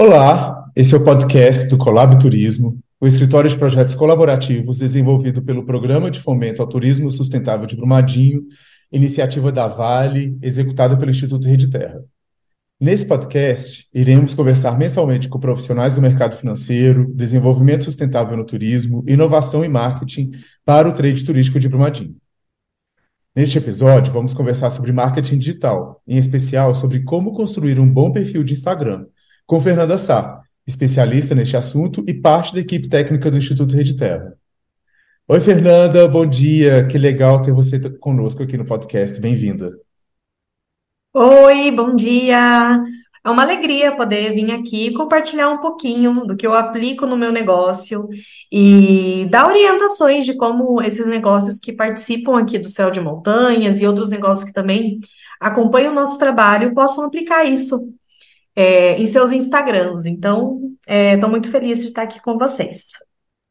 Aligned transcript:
Olá, 0.00 0.70
esse 0.76 0.94
é 0.94 0.96
o 0.96 1.02
podcast 1.02 1.66
do 1.66 1.76
Colab 1.76 2.16
Turismo, 2.20 2.78
o 3.00 3.06
escritório 3.08 3.50
de 3.50 3.58
projetos 3.58 3.96
colaborativos 3.96 4.78
desenvolvido 4.78 5.42
pelo 5.42 5.66
Programa 5.66 6.08
de 6.08 6.20
Fomento 6.20 6.62
ao 6.62 6.68
Turismo 6.68 7.10
Sustentável 7.10 7.66
de 7.66 7.74
Brumadinho, 7.74 8.44
iniciativa 8.92 9.50
da 9.50 9.66
Vale, 9.66 10.38
executada 10.40 10.96
pelo 10.96 11.10
Instituto 11.10 11.48
Rede 11.48 11.68
Terra. 11.68 12.00
Nesse 12.80 13.04
podcast, 13.06 13.88
iremos 13.92 14.34
conversar 14.34 14.78
mensalmente 14.78 15.28
com 15.28 15.40
profissionais 15.40 15.96
do 15.96 16.00
mercado 16.00 16.36
financeiro, 16.36 17.12
desenvolvimento 17.12 17.82
sustentável 17.82 18.36
no 18.36 18.46
turismo, 18.46 19.02
inovação 19.04 19.64
e 19.64 19.68
marketing 19.68 20.30
para 20.64 20.88
o 20.88 20.92
trade 20.92 21.24
turístico 21.24 21.58
de 21.58 21.68
Brumadinho. 21.68 22.14
Neste 23.34 23.58
episódio, 23.58 24.12
vamos 24.12 24.32
conversar 24.32 24.70
sobre 24.70 24.92
marketing 24.92 25.38
digital, 25.38 26.00
em 26.06 26.18
especial 26.18 26.72
sobre 26.72 27.02
como 27.02 27.32
construir 27.32 27.80
um 27.80 27.90
bom 27.90 28.12
perfil 28.12 28.44
de 28.44 28.52
Instagram, 28.52 29.04
com 29.48 29.58
Fernanda 29.62 29.96
Sá, 29.96 30.42
especialista 30.66 31.34
neste 31.34 31.56
assunto 31.56 32.04
e 32.06 32.12
parte 32.12 32.52
da 32.52 32.60
equipe 32.60 32.86
técnica 32.86 33.30
do 33.30 33.38
Instituto 33.38 33.74
Rede 33.74 33.96
Terra. 33.96 34.34
Oi, 35.26 35.40
Fernanda, 35.40 36.06
bom 36.06 36.26
dia. 36.26 36.86
Que 36.86 36.98
legal 36.98 37.40
ter 37.40 37.50
você 37.50 37.80
conosco 37.98 38.42
aqui 38.42 38.58
no 38.58 38.66
podcast. 38.66 39.18
Bem-vinda. 39.18 39.72
Oi, 41.14 41.70
bom 41.70 41.96
dia. 41.96 42.78
É 43.24 43.30
uma 43.30 43.42
alegria 43.42 43.96
poder 43.96 44.34
vir 44.34 44.50
aqui 44.50 44.92
compartilhar 44.92 45.48
um 45.48 45.62
pouquinho 45.62 46.26
do 46.26 46.36
que 46.36 46.46
eu 46.46 46.52
aplico 46.52 47.06
no 47.06 47.16
meu 47.16 47.32
negócio 47.32 48.06
e 48.52 49.26
dar 49.30 49.48
orientações 49.48 50.26
de 50.26 50.36
como 50.36 50.82
esses 50.82 51.06
negócios 51.06 51.58
que 51.58 51.72
participam 51.72 52.38
aqui 52.38 52.58
do 52.58 52.68
Céu 52.68 52.90
de 52.90 53.00
Montanhas 53.00 53.80
e 53.80 53.86
outros 53.86 54.10
negócios 54.10 54.46
que 54.46 54.52
também 54.52 55.00
acompanham 55.40 55.92
o 55.92 55.94
nosso 55.94 56.18
trabalho 56.18 56.74
possam 56.74 57.06
aplicar 57.06 57.44
isso 57.44 57.94
é, 58.58 59.00
em 59.00 59.06
seus 59.06 59.30
Instagrams. 59.30 60.04
Então, 60.04 60.60
estou 60.84 61.28
é, 61.28 61.30
muito 61.30 61.48
feliz 61.48 61.78
de 61.78 61.86
estar 61.86 62.02
aqui 62.02 62.20
com 62.20 62.36
vocês. 62.36 62.86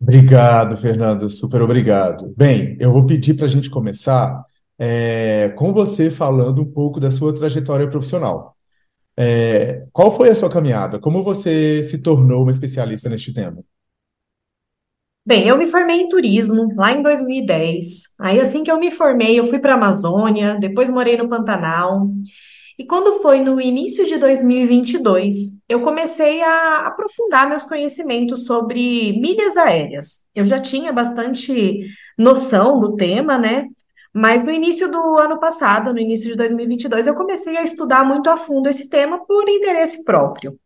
Obrigado, 0.01 0.75
Fernanda, 0.75 1.29
super 1.29 1.61
obrigado. 1.61 2.33
Bem, 2.35 2.75
eu 2.77 2.91
vou 2.91 3.05
pedir 3.05 3.33
para 3.33 3.45
a 3.45 3.49
gente 3.49 3.69
começar 3.69 4.43
é, 4.77 5.47
com 5.55 5.71
você 5.71 6.11
falando 6.11 6.61
um 6.61 6.71
pouco 6.71 6.99
da 6.99 7.09
sua 7.09 7.33
trajetória 7.33 7.89
profissional. 7.89 8.53
É, 9.15 9.85
qual 9.93 10.13
foi 10.13 10.29
a 10.29 10.35
sua 10.35 10.49
caminhada? 10.49 10.99
Como 10.99 11.23
você 11.23 11.81
se 11.83 11.99
tornou 11.99 12.43
uma 12.43 12.51
especialista 12.51 13.09
neste 13.09 13.33
tema? 13.33 13.63
Bem, 15.25 15.47
eu 15.47 15.57
me 15.57 15.67
formei 15.67 16.01
em 16.01 16.09
turismo 16.09 16.73
lá 16.75 16.91
em 16.91 17.01
2010. 17.01 17.85
Aí, 18.19 18.39
assim 18.41 18.61
que 18.61 18.71
eu 18.71 18.79
me 18.79 18.91
formei, 18.91 19.39
eu 19.39 19.45
fui 19.45 19.57
para 19.57 19.73
a 19.73 19.77
Amazônia, 19.77 20.57
depois 20.59 20.89
morei 20.89 21.17
no 21.17 21.29
Pantanal. 21.29 22.07
E 22.77 22.85
quando 22.85 23.19
foi 23.21 23.39
no 23.39 23.59
início 23.59 24.05
de 24.05 24.17
2022, 24.17 25.59
eu 25.67 25.81
comecei 25.81 26.43
a 26.43 26.87
aprofundar 26.87 27.49
meus 27.49 27.63
conhecimentos 27.63 28.45
sobre 28.45 29.19
milhas 29.19 29.57
aéreas. 29.57 30.23
Eu 30.35 30.45
já 30.45 30.59
tinha 30.59 30.93
bastante 30.93 31.87
noção 32.15 32.79
do 32.79 32.95
tema, 32.95 33.35
né? 33.35 33.65
Mas 34.13 34.43
no 34.43 34.51
início 34.51 34.91
do 34.91 35.17
ano 35.17 35.39
passado, 35.39 35.91
no 35.91 35.99
início 35.99 36.29
de 36.29 36.35
2022, 36.35 37.07
eu 37.07 37.15
comecei 37.15 37.57
a 37.57 37.63
estudar 37.63 38.03
muito 38.03 38.29
a 38.29 38.37
fundo 38.37 38.69
esse 38.69 38.89
tema 38.89 39.25
por 39.25 39.49
interesse 39.49 40.03
próprio. 40.03 40.59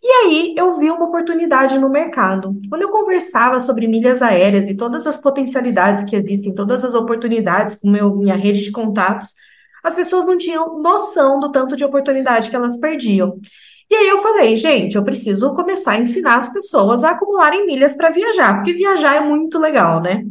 E 0.00 0.06
aí 0.06 0.54
eu 0.56 0.74
vi 0.74 0.90
uma 0.90 1.06
oportunidade 1.06 1.76
no 1.76 1.88
mercado. 1.88 2.54
Quando 2.68 2.82
eu 2.82 2.90
conversava 2.90 3.58
sobre 3.58 3.88
milhas 3.88 4.22
aéreas 4.22 4.68
e 4.68 4.76
todas 4.76 5.08
as 5.08 5.18
potencialidades 5.18 6.04
que 6.04 6.14
existem, 6.14 6.54
todas 6.54 6.84
as 6.84 6.94
oportunidades 6.94 7.74
com 7.74 7.90
meu, 7.90 8.14
minha 8.14 8.36
rede 8.36 8.60
de 8.60 8.70
contatos, 8.70 9.34
as 9.82 9.94
pessoas 9.94 10.26
não 10.26 10.36
tinham 10.36 10.80
noção 10.80 11.40
do 11.40 11.50
tanto 11.50 11.76
de 11.76 11.84
oportunidade 11.84 12.50
que 12.50 12.56
elas 12.56 12.76
perdiam. 12.78 13.40
E 13.90 13.94
aí 13.94 14.08
eu 14.08 14.18
falei, 14.18 14.54
gente, 14.54 14.96
eu 14.96 15.04
preciso 15.04 15.54
começar 15.54 15.92
a 15.92 15.98
ensinar 15.98 16.36
as 16.36 16.52
pessoas 16.52 17.02
a 17.04 17.10
acumularem 17.10 17.66
milhas 17.66 17.94
para 17.94 18.10
viajar, 18.10 18.54
porque 18.56 18.74
viajar 18.74 19.16
é 19.16 19.20
muito 19.20 19.58
legal, 19.58 20.02
né? 20.02 20.24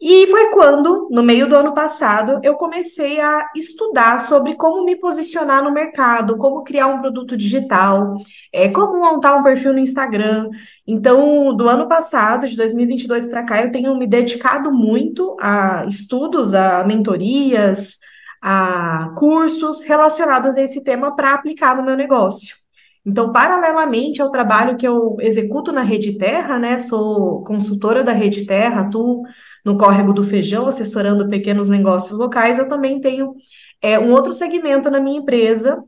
E 0.00 0.28
foi 0.28 0.50
quando, 0.50 1.08
no 1.10 1.24
meio 1.24 1.48
do 1.48 1.56
ano 1.56 1.74
passado, 1.74 2.38
eu 2.44 2.54
comecei 2.54 3.20
a 3.20 3.50
estudar 3.56 4.20
sobre 4.20 4.54
como 4.54 4.84
me 4.84 4.94
posicionar 4.94 5.62
no 5.62 5.72
mercado, 5.72 6.36
como 6.36 6.62
criar 6.62 6.86
um 6.86 7.00
produto 7.00 7.36
digital, 7.36 8.14
é, 8.52 8.68
como 8.68 9.00
montar 9.00 9.34
um 9.34 9.42
perfil 9.42 9.72
no 9.72 9.80
Instagram. 9.80 10.50
Então, 10.86 11.52
do 11.54 11.68
ano 11.68 11.88
passado, 11.88 12.46
de 12.46 12.56
2022 12.56 13.26
para 13.26 13.42
cá, 13.42 13.60
eu 13.60 13.72
tenho 13.72 13.96
me 13.98 14.06
dedicado 14.06 14.70
muito 14.70 15.36
a 15.40 15.84
estudos, 15.88 16.54
a 16.54 16.84
mentorias, 16.84 17.98
a 18.40 19.12
cursos 19.16 19.82
relacionados 19.82 20.56
a 20.56 20.62
esse 20.62 20.82
tema 20.82 21.14
para 21.14 21.34
aplicar 21.34 21.76
no 21.76 21.82
meu 21.82 21.96
negócio. 21.96 22.56
Então, 23.04 23.32
paralelamente 23.32 24.20
ao 24.20 24.30
trabalho 24.30 24.76
que 24.76 24.86
eu 24.86 25.16
executo 25.20 25.72
na 25.72 25.82
Rede 25.82 26.18
Terra, 26.18 26.58
né, 26.58 26.78
sou 26.78 27.42
consultora 27.44 28.04
da 28.04 28.12
Rede 28.12 28.44
Terra, 28.44 28.82
atuo 28.82 29.22
no 29.64 29.78
córrego 29.78 30.12
do 30.12 30.24
feijão, 30.24 30.66
assessorando 30.68 31.28
pequenos 31.28 31.68
negócios 31.68 32.18
locais, 32.18 32.58
eu 32.58 32.68
também 32.68 33.00
tenho 33.00 33.34
é, 33.80 33.98
um 33.98 34.12
outro 34.12 34.32
segmento 34.32 34.90
na 34.90 35.00
minha 35.00 35.20
empresa, 35.20 35.82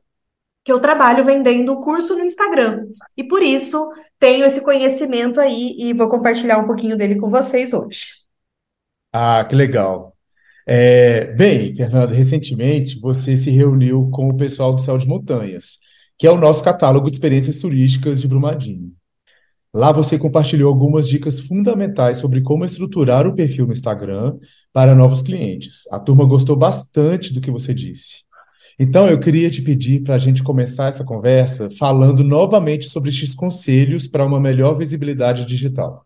que 0.65 0.73
eu 0.73 0.81
trabalho 0.81 1.25
vendendo 1.25 1.81
curso 1.81 2.17
no 2.17 2.25
Instagram. 2.25 2.87
E 3.17 3.25
por 3.25 3.43
isso 3.43 3.91
tenho 4.19 4.45
esse 4.45 4.63
conhecimento 4.63 5.41
aí 5.41 5.75
e 5.79 5.93
vou 5.93 6.09
compartilhar 6.09 6.59
um 6.59 6.67
pouquinho 6.67 6.97
dele 6.97 7.19
com 7.19 7.31
vocês 7.31 7.73
hoje. 7.73 8.07
Ah, 9.13 9.45
que 9.45 9.55
legal. 9.55 10.17
É, 10.67 11.33
bem, 11.35 11.75
Fernanda, 11.75 12.15
recentemente 12.15 12.99
você 13.01 13.37
se 13.37 13.51
reuniu 13.51 14.09
com 14.11 14.29
o 14.29 14.37
pessoal 14.37 14.75
do 14.75 14.81
Céu 14.81 14.99
de 14.99 15.07
Montanhas, 15.07 15.79
que 16.19 16.27
é 16.27 16.31
o 16.31 16.39
nosso 16.39 16.63
catálogo 16.63 17.11
de 17.11 17.17
experiências 17.17 17.59
turísticas 17.59 18.21
de 18.21 18.29
Brumadinho. 18.29 18.93
Lá 19.73 19.93
você 19.93 20.19
compartilhou 20.19 20.69
algumas 20.69 21.09
dicas 21.09 21.39
fundamentais 21.39 22.19
sobre 22.19 22.43
como 22.43 22.65
estruturar 22.65 23.27
o 23.27 23.35
perfil 23.35 23.67
no 23.67 23.73
Instagram 23.73 24.37
para 24.73 24.97
novos 24.97 25.23
clientes. 25.23 25.85
A 25.93 26.01
turma 26.01 26.25
gostou 26.25 26.57
bastante 26.57 27.33
do 27.33 27.41
que 27.41 27.53
você 27.53 27.73
disse. 27.73 28.25
Então, 28.79 29.09
eu 29.09 29.21
queria 29.21 29.51
te 29.51 29.63
pedir 29.63 30.03
para 30.03 30.15
a 30.15 30.19
gente 30.19 30.43
começar 30.43 30.89
essa 30.89 31.05
conversa 31.05 31.69
falando 31.79 32.25
novamente 32.25 32.89
sobre 32.89 33.11
estes 33.11 33.35
conselhos 33.35 34.09
para 34.09 34.25
uma 34.25 34.41
melhor 34.41 34.75
visibilidade 34.75 35.45
digital. 35.45 36.05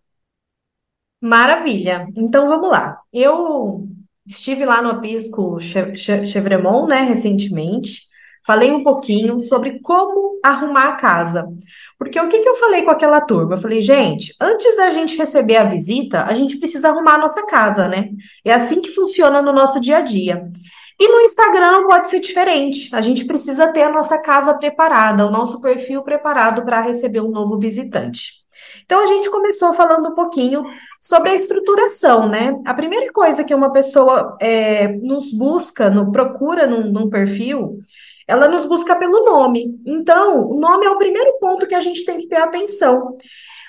Maravilha! 1.20 2.06
Então, 2.16 2.48
vamos 2.48 2.68
lá. 2.68 2.98
Eu 3.12 3.88
Estive 4.26 4.64
lá 4.64 4.80
no 4.80 4.90
Apisco 4.90 5.58
Chevremont, 5.60 6.88
né, 6.88 7.02
recentemente. 7.02 8.02
Falei 8.46 8.70
um 8.72 8.82
pouquinho 8.82 9.40
sobre 9.40 9.80
como 9.80 10.38
arrumar 10.42 10.90
a 10.90 10.96
casa. 10.96 11.46
Porque 11.98 12.20
o 12.20 12.28
que, 12.28 12.40
que 12.40 12.48
eu 12.48 12.56
falei 12.56 12.82
com 12.82 12.90
aquela 12.90 13.20
turma? 13.20 13.54
Eu 13.54 13.60
falei, 13.60 13.80
gente, 13.80 14.34
antes 14.40 14.76
da 14.76 14.90
gente 14.90 15.16
receber 15.16 15.56
a 15.56 15.64
visita, 15.64 16.24
a 16.24 16.34
gente 16.34 16.58
precisa 16.58 16.90
arrumar 16.90 17.14
a 17.14 17.18
nossa 17.18 17.46
casa, 17.46 17.88
né? 17.88 18.10
É 18.44 18.52
assim 18.52 18.82
que 18.82 18.90
funciona 18.90 19.40
no 19.40 19.52
nosso 19.52 19.80
dia 19.80 19.98
a 19.98 20.00
dia. 20.02 20.46
E 21.00 21.08
no 21.08 21.20
Instagram 21.22 21.86
pode 21.86 22.08
ser 22.08 22.20
diferente. 22.20 22.94
A 22.94 23.00
gente 23.00 23.24
precisa 23.24 23.72
ter 23.72 23.82
a 23.82 23.90
nossa 23.90 24.18
casa 24.18 24.54
preparada, 24.54 25.26
o 25.26 25.30
nosso 25.30 25.60
perfil 25.60 26.02
preparado 26.02 26.64
para 26.64 26.80
receber 26.80 27.20
um 27.20 27.30
novo 27.30 27.58
visitante. 27.58 28.43
Então 28.84 29.02
a 29.02 29.06
gente 29.06 29.30
começou 29.30 29.72
falando 29.72 30.08
um 30.08 30.14
pouquinho 30.14 30.64
sobre 31.00 31.30
a 31.30 31.34
estruturação, 31.34 32.28
né? 32.28 32.60
A 32.64 32.74
primeira 32.74 33.12
coisa 33.12 33.44
que 33.44 33.54
uma 33.54 33.72
pessoa 33.72 34.36
é, 34.40 34.88
nos 34.88 35.32
busca, 35.32 35.90
no, 35.90 36.12
procura 36.12 36.66
num, 36.66 36.90
num 36.90 37.08
perfil, 37.08 37.78
ela 38.26 38.48
nos 38.48 38.64
busca 38.64 38.96
pelo 38.96 39.24
nome. 39.24 39.78
Então, 39.86 40.46
o 40.46 40.58
nome 40.58 40.86
é 40.86 40.90
o 40.90 40.98
primeiro 40.98 41.38
ponto 41.38 41.66
que 41.66 41.74
a 41.74 41.80
gente 41.80 42.04
tem 42.04 42.18
que 42.18 42.28
ter 42.28 42.36
atenção. 42.36 43.16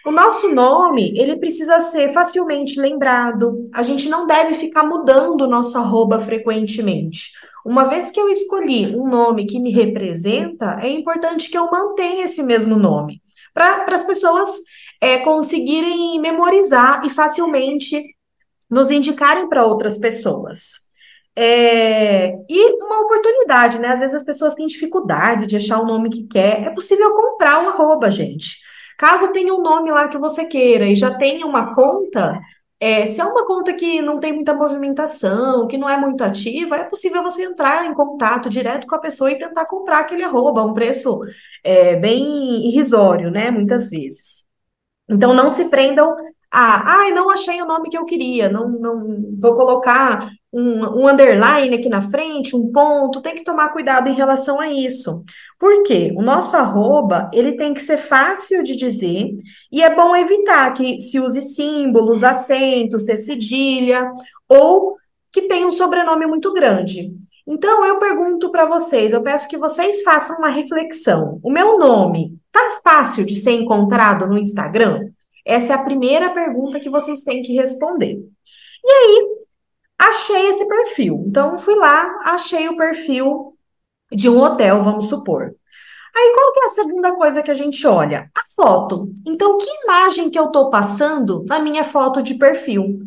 O 0.06 0.12
nosso 0.12 0.54
nome, 0.54 1.18
ele 1.18 1.36
precisa 1.38 1.82
ser 1.82 2.14
facilmente 2.14 2.80
lembrado. 2.80 3.66
A 3.74 3.82
gente 3.82 4.08
não 4.08 4.28
deve 4.28 4.54
ficar 4.54 4.84
mudando 4.84 5.42
o 5.42 5.48
nosso 5.48 5.78
arroba 5.78 6.20
frequentemente. 6.20 7.32
Uma 7.66 7.86
vez 7.86 8.12
que 8.12 8.22
eu 8.22 8.30
escolhi 8.30 8.96
um 8.96 9.08
nome 9.08 9.48
que 9.48 9.60
me 9.60 9.72
representa, 9.72 10.78
é 10.80 10.88
importante 10.88 11.50
que 11.50 11.58
eu 11.58 11.72
mantenha 11.72 12.26
esse 12.26 12.44
mesmo 12.44 12.76
nome. 12.76 13.20
Para 13.52 13.84
as 13.88 14.04
pessoas 14.04 14.60
é, 15.02 15.20
conseguirem 15.20 16.20
memorizar 16.20 17.06
e 17.06 17.10
facilmente 17.10 18.04
nos 18.70 18.90
indicarem 18.90 19.48
para 19.48 19.66
outras 19.66 19.98
pessoas. 19.98 20.86
É, 21.38 22.34
e 22.50 22.84
uma 22.84 23.02
oportunidade, 23.02 23.78
né? 23.78 23.90
Às 23.90 24.00
vezes 24.00 24.16
as 24.16 24.24
pessoas 24.24 24.56
têm 24.56 24.68
dificuldade 24.68 25.48
de 25.48 25.58
achar 25.58 25.80
o 25.82 25.86
nome 25.86 26.10
que 26.10 26.28
quer. 26.28 26.64
É 26.64 26.70
possível 26.70 27.14
comprar 27.14 27.62
um 27.62 27.70
arroba, 27.70 28.10
gente. 28.10 28.58
Caso 28.98 29.32
tenha 29.34 29.54
um 29.54 29.62
nome 29.62 29.92
lá 29.92 30.08
que 30.08 30.18
você 30.18 30.46
queira 30.46 30.86
e 30.86 30.96
já 30.96 31.14
tenha 31.14 31.46
uma 31.46 31.76
conta, 31.76 32.40
é, 32.80 33.06
se 33.06 33.20
é 33.20 33.26
uma 33.26 33.46
conta 33.46 33.74
que 33.74 34.02
não 34.02 34.20
tem 34.20 34.32
muita 34.34 34.54
movimentação, 34.54 35.68
que 35.68 35.78
não 35.78 35.90
é 35.90 35.98
muito 35.98 36.24
ativa, 36.24 36.78
é 36.78 36.84
possível 36.86 37.22
você 37.22 37.44
entrar 37.44 37.86
em 37.86 37.94
contato 37.94 38.50
direto 38.50 38.88
com 38.88 38.96
a 38.96 39.00
pessoa 39.00 39.32
e 39.32 39.38
tentar 39.38 39.66
comprar 39.66 40.00
aquele 40.00 40.24
arroba 40.24 40.62
a 40.62 40.66
um 40.66 40.74
preço 40.74 41.20
é, 41.64 41.96
bem 41.98 42.68
irrisório, 42.70 43.30
né? 43.30 43.52
Muitas 43.52 43.90
vezes. 43.90 44.45
Então, 45.10 45.34
não 45.34 45.50
se 45.50 45.70
prendam 45.70 46.16
Ah, 46.52 47.02
ai, 47.02 47.12
não 47.12 47.30
achei 47.30 47.62
o 47.62 47.66
nome 47.66 47.90
que 47.90 47.98
eu 47.98 48.06
queria, 48.06 48.50
não, 48.50 48.70
não 48.70 49.36
vou 49.40 49.56
colocar 49.56 50.30
um, 50.54 51.02
um 51.02 51.08
underline 51.08 51.76
aqui 51.76 51.90
na 51.90 52.02
frente, 52.02 52.56
um 52.56 52.72
ponto, 52.72 53.22
tem 53.22 53.36
que 53.36 53.44
tomar 53.44 53.70
cuidado 53.74 54.08
em 54.10 54.14
relação 54.16 54.60
a 54.62 54.68
isso. 54.70 55.24
Por 55.60 55.84
quê? 55.84 56.14
O 56.16 56.22
nosso 56.22 56.56
arroba, 56.56 57.30
ele 57.34 57.58
tem 57.58 57.74
que 57.74 57.82
ser 57.82 57.98
fácil 57.98 58.64
de 58.64 58.76
dizer 58.76 59.32
e 59.72 59.82
é 59.84 59.94
bom 59.94 60.16
evitar 60.16 60.74
que 60.74 61.00
se 61.00 61.20
use 61.20 61.42
símbolos, 61.42 62.24
acentos, 62.24 63.06
cedilha 63.06 64.10
ou 64.48 64.96
que 65.32 65.44
tenha 65.44 65.68
um 65.68 65.72
sobrenome 65.72 66.26
muito 66.26 66.54
grande. 66.54 67.12
Então, 67.48 67.86
eu 67.86 68.00
pergunto 68.00 68.52
para 68.52 68.66
vocês, 68.66 69.14
eu 69.14 69.22
peço 69.22 69.48
que 69.48 69.58
vocês 69.58 70.02
façam 70.02 70.38
uma 70.38 70.50
reflexão. 70.50 71.40
O 71.44 71.52
meu 71.52 71.78
nome 71.78 72.40
tá 72.52 72.80
fácil 72.84 73.24
de 73.24 73.36
ser 73.36 73.52
encontrado 73.52 74.26
no 74.26 74.38
Instagram? 74.38 75.12
Essa 75.46 75.74
é 75.74 75.76
a 75.76 75.84
primeira 75.84 76.32
pergunta 76.32 76.80
que 76.80 76.90
vocês 76.90 77.24
têm 77.24 77.44
que 77.44 77.54
responder. 77.54 78.18
E 78.84 78.90
aí, 78.90 79.28
achei 80.00 80.50
esse 80.50 80.68
perfil. 80.68 81.24
Então, 81.28 81.60
fui 81.60 81.76
lá, 81.76 82.20
achei 82.24 82.68
o 82.68 82.78
perfil 82.78 83.56
de 84.12 84.28
um 84.28 84.42
hotel, 84.42 84.84
vamos 84.84 85.08
supor. 85.08 85.54
Aí, 86.16 86.32
qual 86.34 86.54
que 86.54 86.60
é 86.62 86.66
a 86.66 86.70
segunda 86.70 87.12
coisa 87.14 87.44
que 87.44 87.52
a 87.52 87.56
gente 87.56 87.86
olha? 87.86 88.32
A 88.34 88.42
foto. 88.56 89.12
Então, 89.28 89.58
que 89.58 89.70
imagem 89.84 90.30
que 90.30 90.40
eu 90.40 90.46
estou 90.46 90.70
passando 90.70 91.44
na 91.46 91.60
minha 91.60 91.84
foto 91.84 92.24
de 92.24 92.36
perfil? 92.36 93.00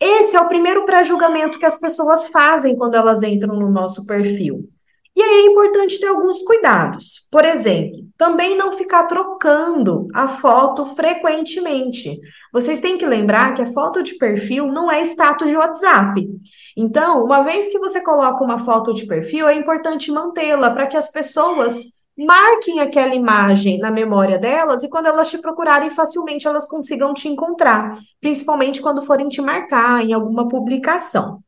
Esse 0.00 0.36
é 0.36 0.40
o 0.40 0.48
primeiro 0.48 0.84
pré-julgamento 0.84 1.58
que 1.58 1.66
as 1.66 1.78
pessoas 1.78 2.28
fazem 2.28 2.76
quando 2.76 2.94
elas 2.94 3.22
entram 3.22 3.56
no 3.56 3.70
nosso 3.70 4.04
perfil. 4.04 4.68
E 5.16 5.22
aí 5.22 5.30
é 5.30 5.46
importante 5.46 5.98
ter 5.98 6.08
alguns 6.08 6.42
cuidados. 6.42 7.26
Por 7.30 7.42
exemplo, 7.42 8.06
também 8.18 8.54
não 8.54 8.72
ficar 8.72 9.04
trocando 9.04 10.08
a 10.14 10.28
foto 10.28 10.84
frequentemente. 10.84 12.20
Vocês 12.52 12.80
têm 12.80 12.98
que 12.98 13.06
lembrar 13.06 13.54
que 13.54 13.62
a 13.62 13.72
foto 13.72 14.02
de 14.02 14.18
perfil 14.18 14.66
não 14.66 14.92
é 14.92 15.00
status 15.04 15.48
de 15.48 15.56
WhatsApp. 15.56 16.28
Então, 16.76 17.24
uma 17.24 17.42
vez 17.42 17.68
que 17.68 17.78
você 17.78 18.02
coloca 18.02 18.44
uma 18.44 18.58
foto 18.58 18.92
de 18.92 19.06
perfil, 19.06 19.48
é 19.48 19.54
importante 19.54 20.12
mantê-la 20.12 20.70
para 20.70 20.86
que 20.86 20.98
as 20.98 21.10
pessoas 21.10 21.95
marquem 22.16 22.80
aquela 22.80 23.14
imagem 23.14 23.78
na 23.78 23.90
memória 23.90 24.38
delas 24.38 24.82
e 24.82 24.88
quando 24.88 25.06
elas 25.06 25.28
te 25.28 25.38
procurarem 25.38 25.90
facilmente 25.90 26.46
elas 26.46 26.66
consigam 26.66 27.12
te 27.12 27.28
encontrar, 27.28 27.98
principalmente 28.20 28.80
quando 28.80 29.02
forem 29.02 29.28
te 29.28 29.40
marcar 29.42 30.02
em 30.04 30.12
alguma 30.12 30.48
publicação. 30.48 31.42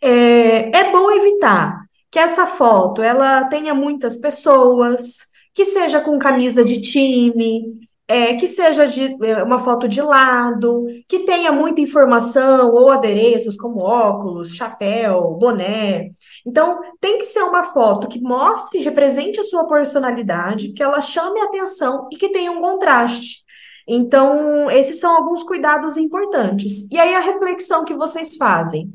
É, 0.00 0.76
é 0.76 0.90
bom 0.90 1.10
evitar 1.10 1.80
que 2.10 2.18
essa 2.18 2.46
foto 2.46 3.02
ela 3.02 3.44
tenha 3.44 3.74
muitas 3.74 4.16
pessoas, 4.16 5.18
que 5.54 5.64
seja 5.64 6.00
com 6.00 6.18
camisa 6.18 6.64
de 6.64 6.80
time, 6.80 7.87
é, 8.08 8.34
que 8.34 8.48
seja 8.48 8.88
de, 8.88 9.16
é, 9.22 9.42
uma 9.42 9.58
foto 9.58 9.86
de 9.86 10.00
lado, 10.00 10.86
que 11.06 11.20
tenha 11.20 11.52
muita 11.52 11.82
informação 11.82 12.72
ou 12.72 12.88
adereços 12.88 13.54
como 13.54 13.82
óculos, 13.82 14.54
chapéu, 14.56 15.36
boné. 15.38 16.10
Então, 16.46 16.80
tem 17.00 17.18
que 17.18 17.26
ser 17.26 17.42
uma 17.42 17.64
foto 17.64 18.08
que 18.08 18.18
mostre, 18.18 18.82
represente 18.82 19.38
a 19.38 19.44
sua 19.44 19.66
personalidade, 19.68 20.72
que 20.72 20.82
ela 20.82 21.02
chame 21.02 21.38
a 21.40 21.44
atenção 21.44 22.08
e 22.10 22.16
que 22.16 22.30
tenha 22.30 22.50
um 22.50 22.62
contraste. 22.62 23.44
Então, 23.86 24.70
esses 24.70 24.98
são 24.98 25.14
alguns 25.14 25.42
cuidados 25.42 25.98
importantes. 25.98 26.90
E 26.90 26.98
aí, 26.98 27.14
a 27.14 27.20
reflexão 27.20 27.84
que 27.84 27.94
vocês 27.94 28.36
fazem. 28.36 28.90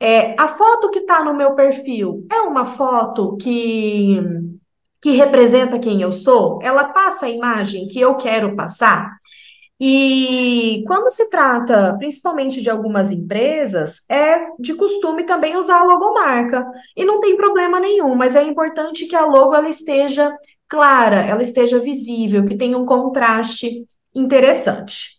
É, 0.00 0.34
a 0.40 0.48
foto 0.48 0.90
que 0.90 1.00
está 1.00 1.24
no 1.24 1.34
meu 1.34 1.54
perfil 1.54 2.24
é 2.30 2.40
uma 2.42 2.64
foto 2.64 3.36
que 3.36 4.16
que 5.00 5.12
representa 5.12 5.78
quem 5.78 6.02
eu 6.02 6.10
sou, 6.10 6.58
ela 6.62 6.84
passa 6.88 7.26
a 7.26 7.30
imagem 7.30 7.86
que 7.86 8.00
eu 8.00 8.16
quero 8.16 8.56
passar. 8.56 9.16
E 9.80 10.82
quando 10.88 11.08
se 11.08 11.30
trata 11.30 11.94
principalmente 11.98 12.60
de 12.60 12.68
algumas 12.68 13.12
empresas, 13.12 14.02
é 14.10 14.48
de 14.58 14.74
costume 14.74 15.22
também 15.22 15.56
usar 15.56 15.80
a 15.80 15.84
logomarca. 15.84 16.66
E 16.96 17.04
não 17.04 17.20
tem 17.20 17.36
problema 17.36 17.78
nenhum, 17.78 18.14
mas 18.16 18.34
é 18.34 18.42
importante 18.42 19.06
que 19.06 19.14
a 19.14 19.24
logo 19.24 19.54
ela 19.54 19.68
esteja 19.68 20.36
clara, 20.68 21.20
ela 21.20 21.42
esteja 21.42 21.78
visível, 21.78 22.44
que 22.44 22.56
tenha 22.56 22.76
um 22.76 22.84
contraste 22.84 23.86
interessante. 24.12 25.18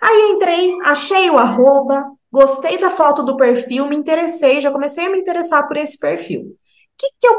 Aí 0.00 0.30
entrei, 0.32 0.74
achei 0.84 1.28
o 1.28 1.36
arroba, 1.36 2.06
gostei 2.32 2.78
da 2.78 2.90
foto 2.90 3.22
do 3.22 3.36
perfil, 3.36 3.86
me 3.86 3.96
interessei, 3.96 4.60
já 4.60 4.70
comecei 4.70 5.06
a 5.06 5.10
me 5.10 5.18
interessar 5.18 5.68
por 5.68 5.76
esse 5.76 5.98
perfil 5.98 6.56
que, 6.98 7.08
que 7.20 7.26
eu 7.26 7.38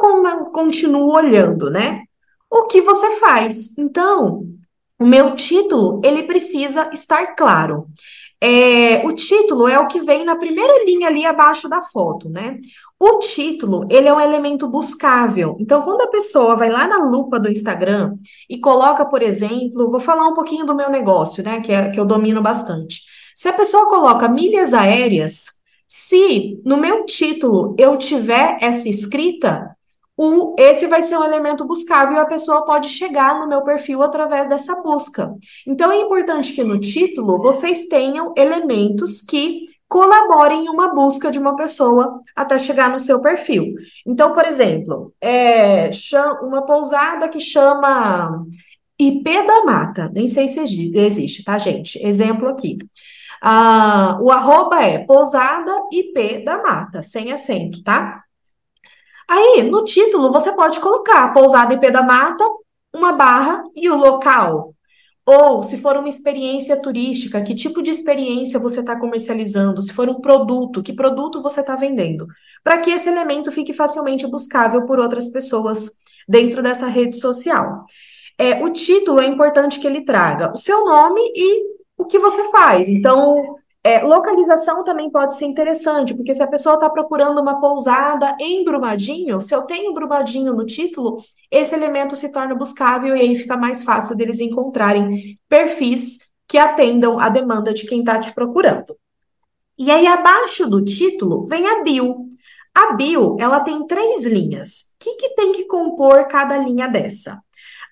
continuo 0.51 1.11
olhando, 1.13 1.69
né? 1.69 2.03
O 2.49 2.63
que 2.63 2.81
você 2.81 3.17
faz. 3.17 3.77
Então, 3.77 4.45
o 4.99 5.05
meu 5.05 5.35
título, 5.35 6.01
ele 6.03 6.23
precisa 6.23 6.89
estar 6.93 7.35
claro. 7.35 7.87
É, 8.41 9.05
o 9.05 9.11
título 9.11 9.67
é 9.67 9.77
o 9.77 9.87
que 9.87 9.99
vem 9.99 10.23
na 10.23 10.35
primeira 10.37 10.85
linha 10.85 11.07
ali 11.07 11.25
abaixo 11.25 11.67
da 11.67 11.81
foto, 11.81 12.29
né? 12.29 12.57
O 12.97 13.19
título, 13.19 13.85
ele 13.89 14.07
é 14.07 14.13
um 14.13 14.19
elemento 14.19 14.67
buscável. 14.67 15.57
Então, 15.59 15.81
quando 15.81 16.01
a 16.01 16.07
pessoa 16.07 16.55
vai 16.55 16.69
lá 16.69 16.87
na 16.87 17.03
lupa 17.03 17.39
do 17.39 17.49
Instagram 17.49 18.15
e 18.49 18.57
coloca, 18.59 19.05
por 19.05 19.21
exemplo, 19.21 19.91
vou 19.91 19.99
falar 19.99 20.27
um 20.27 20.33
pouquinho 20.33 20.65
do 20.65 20.75
meu 20.75 20.89
negócio, 20.89 21.43
né? 21.43 21.59
Que, 21.59 21.71
é, 21.71 21.89
que 21.89 21.99
eu 21.99 22.05
domino 22.05 22.41
bastante. 22.41 23.01
Se 23.35 23.47
a 23.47 23.53
pessoa 23.53 23.89
coloca 23.89 24.27
milhas 24.27 24.73
aéreas, 24.73 25.58
se 25.89 26.61
no 26.63 26.77
meu 26.77 27.03
título 27.03 27.75
eu 27.79 27.97
tiver 27.97 28.59
essa 28.61 28.87
escrita, 28.87 29.75
o, 30.15 30.55
esse 30.59 30.85
vai 30.85 31.01
ser 31.01 31.17
um 31.17 31.23
elemento 31.23 31.65
buscável 31.65 32.17
e 32.17 32.19
a 32.19 32.25
pessoa 32.25 32.63
pode 32.63 32.89
chegar 32.89 33.39
no 33.39 33.47
meu 33.47 33.63
perfil 33.63 34.03
através 34.03 34.47
dessa 34.47 34.75
busca. 34.81 35.33
Então 35.65 35.91
é 35.91 35.99
importante 35.99 36.53
que 36.53 36.63
no 36.63 36.79
título 36.79 37.41
vocês 37.41 37.87
tenham 37.87 38.33
elementos 38.37 39.21
que 39.21 39.63
colaborem 39.87 40.65
em 40.65 40.69
uma 40.69 40.93
busca 40.93 41.31
de 41.31 41.39
uma 41.39 41.55
pessoa 41.55 42.21
até 42.35 42.59
chegar 42.59 42.91
no 42.91 42.99
seu 42.99 43.19
perfil. 43.21 43.73
Então, 44.05 44.33
por 44.33 44.45
exemplo, 44.45 45.11
é, 45.19 45.89
uma 46.43 46.63
pousada 46.65 47.27
que 47.27 47.39
chama 47.39 48.45
IP 48.99 49.23
da 49.47 49.63
Mata, 49.63 50.11
nem 50.13 50.27
sei 50.27 50.47
se 50.47 50.59
existe, 50.93 51.43
tá, 51.43 51.57
gente? 51.57 51.97
Exemplo 52.05 52.47
aqui. 52.47 52.77
Ah, 53.41 54.17
o 54.21 54.31
arroba 54.31 54.81
é 54.81 54.99
pousada 54.99 55.71
IP 55.91 56.43
da 56.43 56.61
mata, 56.61 57.01
sem 57.01 57.31
acento, 57.31 57.83
tá? 57.83 58.23
Aí, 59.27 59.63
no 59.63 59.83
título, 59.83 60.31
você 60.31 60.51
pode 60.51 60.79
colocar 60.79 61.31
pousada 61.33 61.73
IP 61.73 61.91
da 61.91 62.01
mata, 62.01 62.43
uma 62.93 63.13
barra 63.13 63.63
e 63.75 63.89
o 63.89 63.95
local. 63.95 64.73
Ou, 65.25 65.61
se 65.61 65.77
for 65.77 65.95
uma 65.95 66.09
experiência 66.09 66.81
turística, 66.81 67.41
que 67.43 67.53
tipo 67.53 67.83
de 67.83 67.91
experiência 67.91 68.59
você 68.59 68.79
está 68.79 68.99
comercializando? 68.99 69.81
Se 69.83 69.93
for 69.93 70.09
um 70.09 70.19
produto, 70.19 70.81
que 70.81 70.91
produto 70.91 71.41
você 71.41 71.59
está 71.61 71.75
vendendo? 71.75 72.25
Para 72.63 72.79
que 72.79 72.89
esse 72.89 73.07
elemento 73.07 73.51
fique 73.51 73.71
facilmente 73.71 74.25
buscável 74.25 74.87
por 74.87 74.99
outras 74.99 75.29
pessoas 75.29 75.91
dentro 76.27 76.63
dessa 76.63 76.87
rede 76.87 77.17
social. 77.17 77.85
É, 78.39 78.63
o 78.63 78.71
título 78.71 79.19
é 79.19 79.27
importante 79.27 79.79
que 79.79 79.85
ele 79.85 80.03
traga 80.03 80.51
o 80.51 80.57
seu 80.57 80.83
nome 80.83 81.21
e 81.35 81.78
o 81.99 82.05
que 82.05 82.17
você 82.17 82.49
faz. 82.49 82.87
Então, 82.87 83.57
é, 83.83 84.01
localização 84.01 84.83
também 84.85 85.09
pode 85.11 85.37
ser 85.37 85.45
interessante, 85.45 86.15
porque 86.15 86.33
se 86.33 86.41
a 86.41 86.47
pessoa 86.47 86.75
está 86.75 86.89
procurando 86.89 87.41
uma 87.41 87.59
pousada 87.59 88.35
em 88.39 88.63
Brumadinho, 88.63 89.41
se 89.41 89.53
eu 89.53 89.63
tenho 89.63 89.93
Brumadinho 89.93 90.53
no 90.53 90.65
título, 90.65 91.21
esse 91.51 91.75
elemento 91.75 92.15
se 92.15 92.31
torna 92.31 92.55
buscável 92.55 93.15
e 93.15 93.19
aí 93.19 93.35
fica 93.35 93.57
mais 93.57 93.83
fácil 93.83 94.15
deles 94.15 94.39
encontrarem 94.39 95.37
perfis 95.49 96.19
que 96.47 96.57
atendam 96.57 97.19
a 97.19 97.27
demanda 97.27 97.73
de 97.73 97.85
quem 97.85 97.99
está 97.99 98.17
te 98.17 98.33
procurando. 98.33 98.97
E 99.77 99.91
aí, 99.91 100.07
abaixo 100.07 100.69
do 100.69 100.83
título, 100.83 101.45
vem 101.47 101.67
a 101.67 101.83
bio. 101.83 102.27
A 102.73 102.93
bio, 102.93 103.35
ela 103.39 103.59
tem 103.59 103.85
três 103.87 104.25
linhas. 104.25 104.81
O 104.95 105.03
que, 105.03 105.15
que 105.15 105.29
tem 105.35 105.51
que 105.51 105.65
compor 105.65 106.27
cada 106.27 106.57
linha 106.57 106.87
dessa? 106.87 107.41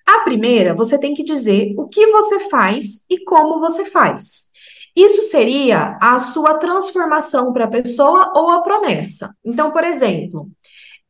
A 0.08 0.20
primeira, 0.20 0.74
você 0.74 0.98
tem 0.98 1.12
que 1.12 1.22
dizer 1.22 1.74
o 1.76 1.86
que 1.86 2.06
você 2.06 2.48
faz 2.48 3.04
e 3.10 3.22
como 3.24 3.60
você 3.60 3.84
faz. 3.84 4.48
Isso 4.96 5.24
seria 5.24 5.98
a 6.00 6.18
sua 6.18 6.54
transformação 6.54 7.52
para 7.52 7.64
a 7.64 7.70
pessoa 7.70 8.32
ou 8.34 8.50
a 8.50 8.62
promessa. 8.62 9.34
Então, 9.44 9.70
por 9.70 9.84
exemplo, 9.84 10.48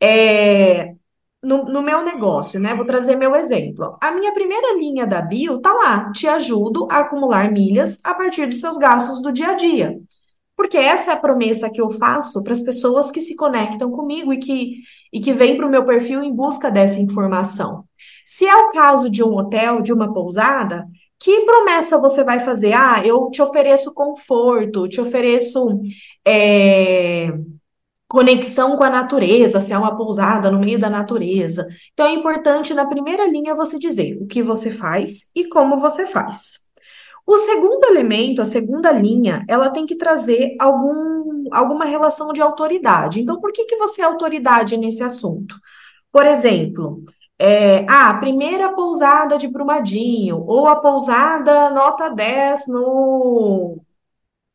é, 0.00 0.94
no, 1.40 1.64
no, 1.66 1.80
meu 1.80 2.04
negócio, 2.04 2.58
né? 2.58 2.74
Vou 2.74 2.84
trazer 2.84 3.14
meu 3.14 3.36
exemplo. 3.36 3.96
A 4.02 4.10
minha 4.10 4.32
primeira 4.34 4.76
linha 4.76 5.06
da 5.06 5.20
bio 5.20 5.60
tá 5.60 5.72
lá: 5.72 6.10
te 6.10 6.26
ajudo 6.26 6.88
a 6.90 6.98
acumular 6.98 7.52
milhas 7.52 8.00
a 8.02 8.12
partir 8.12 8.48
dos 8.48 8.60
seus 8.60 8.76
gastos 8.76 9.22
do 9.22 9.32
dia 9.32 9.50
a 9.50 9.54
dia. 9.54 9.96
Porque 10.58 10.76
essa 10.76 11.12
é 11.12 11.14
a 11.14 11.16
promessa 11.16 11.70
que 11.70 11.80
eu 11.80 11.88
faço 11.88 12.42
para 12.42 12.52
as 12.52 12.60
pessoas 12.60 13.12
que 13.12 13.20
se 13.20 13.36
conectam 13.36 13.92
comigo 13.92 14.32
e 14.32 14.38
que, 14.38 14.78
e 15.12 15.20
que 15.20 15.32
vêm 15.32 15.56
para 15.56 15.64
o 15.64 15.70
meu 15.70 15.84
perfil 15.84 16.20
em 16.20 16.34
busca 16.34 16.68
dessa 16.68 16.98
informação. 16.98 17.84
Se 18.26 18.44
é 18.44 18.56
o 18.56 18.70
caso 18.70 19.08
de 19.08 19.22
um 19.22 19.36
hotel, 19.36 19.80
de 19.80 19.92
uma 19.92 20.12
pousada, 20.12 20.84
que 21.16 21.44
promessa 21.44 21.96
você 21.96 22.24
vai 22.24 22.40
fazer? 22.40 22.72
Ah, 22.72 23.00
eu 23.04 23.30
te 23.30 23.40
ofereço 23.40 23.94
conforto, 23.94 24.88
te 24.88 25.00
ofereço 25.00 25.80
é, 26.26 27.32
conexão 28.08 28.76
com 28.76 28.82
a 28.82 28.90
natureza, 28.90 29.60
se 29.60 29.72
é 29.72 29.78
uma 29.78 29.96
pousada 29.96 30.50
no 30.50 30.58
meio 30.58 30.80
da 30.80 30.90
natureza. 30.90 31.68
Então 31.92 32.08
é 32.08 32.12
importante 32.12 32.74
na 32.74 32.84
primeira 32.84 33.28
linha 33.28 33.54
você 33.54 33.78
dizer 33.78 34.18
o 34.20 34.26
que 34.26 34.42
você 34.42 34.72
faz 34.72 35.30
e 35.36 35.46
como 35.48 35.78
você 35.78 36.04
faz. 36.04 36.67
O 37.28 37.36
segundo 37.40 37.84
elemento, 37.84 38.40
a 38.40 38.46
segunda 38.46 38.90
linha, 38.90 39.44
ela 39.46 39.68
tem 39.68 39.84
que 39.84 39.96
trazer 39.96 40.56
algum, 40.58 41.44
alguma 41.52 41.84
relação 41.84 42.32
de 42.32 42.40
autoridade. 42.40 43.20
Então, 43.20 43.38
por 43.38 43.52
que, 43.52 43.66
que 43.66 43.76
você 43.76 44.00
é 44.00 44.06
autoridade 44.06 44.78
nesse 44.78 45.02
assunto? 45.02 45.54
Por 46.10 46.24
exemplo, 46.24 47.04
é, 47.38 47.84
ah, 47.86 48.08
a 48.08 48.18
primeira 48.18 48.72
pousada 48.74 49.36
de 49.36 49.46
Brumadinho, 49.46 50.42
ou 50.46 50.66
a 50.68 50.76
pousada 50.76 51.68
nota 51.68 52.08
10 52.08 52.66
no 52.68 53.76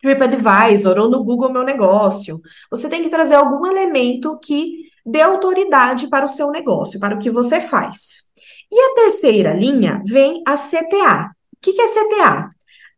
TripAdvisor, 0.01 0.97
ou 0.97 1.11
no 1.11 1.23
Google 1.23 1.51
Meu 1.51 1.63
Negócio. 1.63 2.41
Você 2.71 2.89
tem 2.89 3.03
que 3.03 3.09
trazer 3.11 3.35
algum 3.35 3.67
elemento 3.67 4.39
que 4.39 4.89
dê 5.05 5.21
autoridade 5.21 6.07
para 6.07 6.25
o 6.25 6.27
seu 6.27 6.49
negócio, 6.49 6.99
para 6.99 7.13
o 7.13 7.19
que 7.19 7.29
você 7.29 7.61
faz. 7.61 8.31
E 8.71 8.79
a 8.81 8.95
terceira 8.95 9.53
linha 9.53 10.01
vem 10.07 10.41
a 10.47 10.57
CTA. 10.57 11.29
O 11.53 11.57
que, 11.61 11.73
que 11.73 11.81
é 11.81 11.87
CTA? 11.87 12.52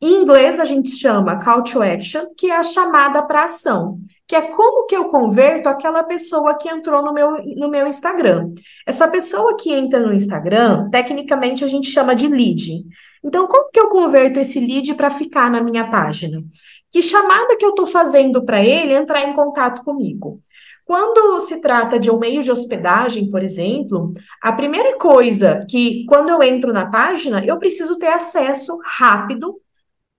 Em 0.06 0.22
inglês, 0.22 0.60
a 0.60 0.66
gente 0.66 0.92
chama 0.92 1.40
Call 1.40 1.64
to 1.64 1.82
Action, 1.82 2.28
que 2.38 2.52
é 2.52 2.56
a 2.56 2.64
chamada 2.64 3.24
para 3.24 3.46
ação 3.46 4.00
que 4.28 4.36
é 4.36 4.42
como 4.42 4.88
que 4.88 4.96
eu 4.96 5.06
converto 5.06 5.70
aquela 5.70 6.04
pessoa 6.04 6.58
que 6.58 6.68
entrou 6.68 7.04
no 7.04 7.14
meu, 7.14 7.38
no 7.56 7.70
meu 7.70 7.88
Instagram. 7.88 8.54
Essa 8.86 9.08
pessoa 9.08 9.56
que 9.56 9.72
entra 9.72 10.00
no 10.00 10.14
Instagram, 10.14 10.90
tecnicamente 10.90 11.64
a 11.64 11.68
gente 11.68 11.92
chama 11.92 12.16
de 12.16 12.28
lead. 12.28 12.84
Então, 13.24 13.48
como 13.48 13.70
que 13.70 13.80
eu 13.80 13.90
converto 13.90 14.40
esse 14.40 14.60
lead 14.60 14.96
para 14.96 15.12
ficar 15.12 15.50
na 15.52 15.62
minha 15.62 15.90
página? 15.90 16.44
Que 16.92 17.04
chamada 17.04 17.56
que 17.56 17.64
eu 17.64 17.70
estou 17.70 17.86
fazendo 17.86 18.44
para 18.44 18.64
ele 18.64 18.94
entrar 18.94 19.22
em 19.28 19.34
contato 19.34 19.84
comigo? 19.84 20.42
Quando 20.86 21.40
se 21.42 21.62
trata 21.62 22.00
de 22.00 22.12
um 22.12 22.20
meio 22.20 22.44
de 22.44 22.52
hospedagem, 22.52 23.30
por 23.30 23.44
exemplo, 23.44 24.14
a 24.42 24.52
primeira 24.52 24.98
coisa 24.98 25.66
que, 25.70 26.06
quando 26.08 26.30
eu 26.30 26.42
entro 26.44 26.72
na 26.72 26.90
página, 26.90 27.44
eu 27.46 27.58
preciso 27.58 27.98
ter 27.98 28.10
acesso 28.10 28.80
rápido 28.84 29.60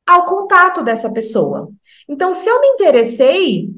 ao 0.06 0.26
contato 0.26 0.82
dessa 0.82 1.12
pessoa. 1.12 1.68
Então, 2.08 2.32
se 2.32 2.48
eu 2.48 2.60
me 2.60 2.68
interessei 2.68 3.68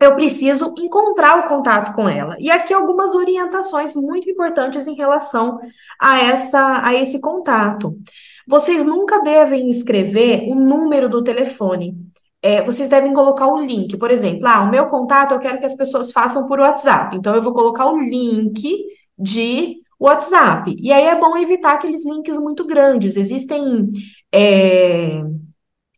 eu 0.00 0.14
preciso 0.14 0.74
encontrar 0.78 1.40
o 1.40 1.48
contato 1.48 1.92
com 1.92 2.08
ela. 2.08 2.36
E 2.38 2.50
aqui 2.50 2.72
algumas 2.72 3.14
orientações 3.14 3.96
muito 3.96 4.30
importantes 4.30 4.86
em 4.86 4.94
relação 4.94 5.58
a 6.00 6.20
essa 6.20 6.86
a 6.86 6.94
esse 6.94 7.20
contato. 7.20 7.98
Vocês 8.46 8.84
nunca 8.84 9.20
devem 9.20 9.68
escrever 9.68 10.44
o 10.48 10.54
número 10.54 11.08
do 11.08 11.22
telefone. 11.22 11.96
É, 12.40 12.62
vocês 12.62 12.88
devem 12.88 13.12
colocar 13.12 13.48
o 13.48 13.58
link. 13.58 13.96
Por 13.96 14.10
exemplo, 14.12 14.46
ah, 14.46 14.62
o 14.62 14.70
meu 14.70 14.86
contato 14.86 15.34
eu 15.34 15.40
quero 15.40 15.58
que 15.58 15.66
as 15.66 15.74
pessoas 15.74 16.12
façam 16.12 16.46
por 16.46 16.60
WhatsApp. 16.60 17.16
Então 17.16 17.34
eu 17.34 17.42
vou 17.42 17.52
colocar 17.52 17.86
o 17.86 17.98
link 17.98 18.84
de 19.18 19.78
WhatsApp. 19.98 20.76
E 20.78 20.92
aí 20.92 21.06
é 21.08 21.18
bom 21.18 21.36
evitar 21.36 21.72
aqueles 21.72 22.06
links 22.06 22.38
muito 22.38 22.64
grandes. 22.64 23.16
Existem 23.16 23.90
é, 24.32 25.20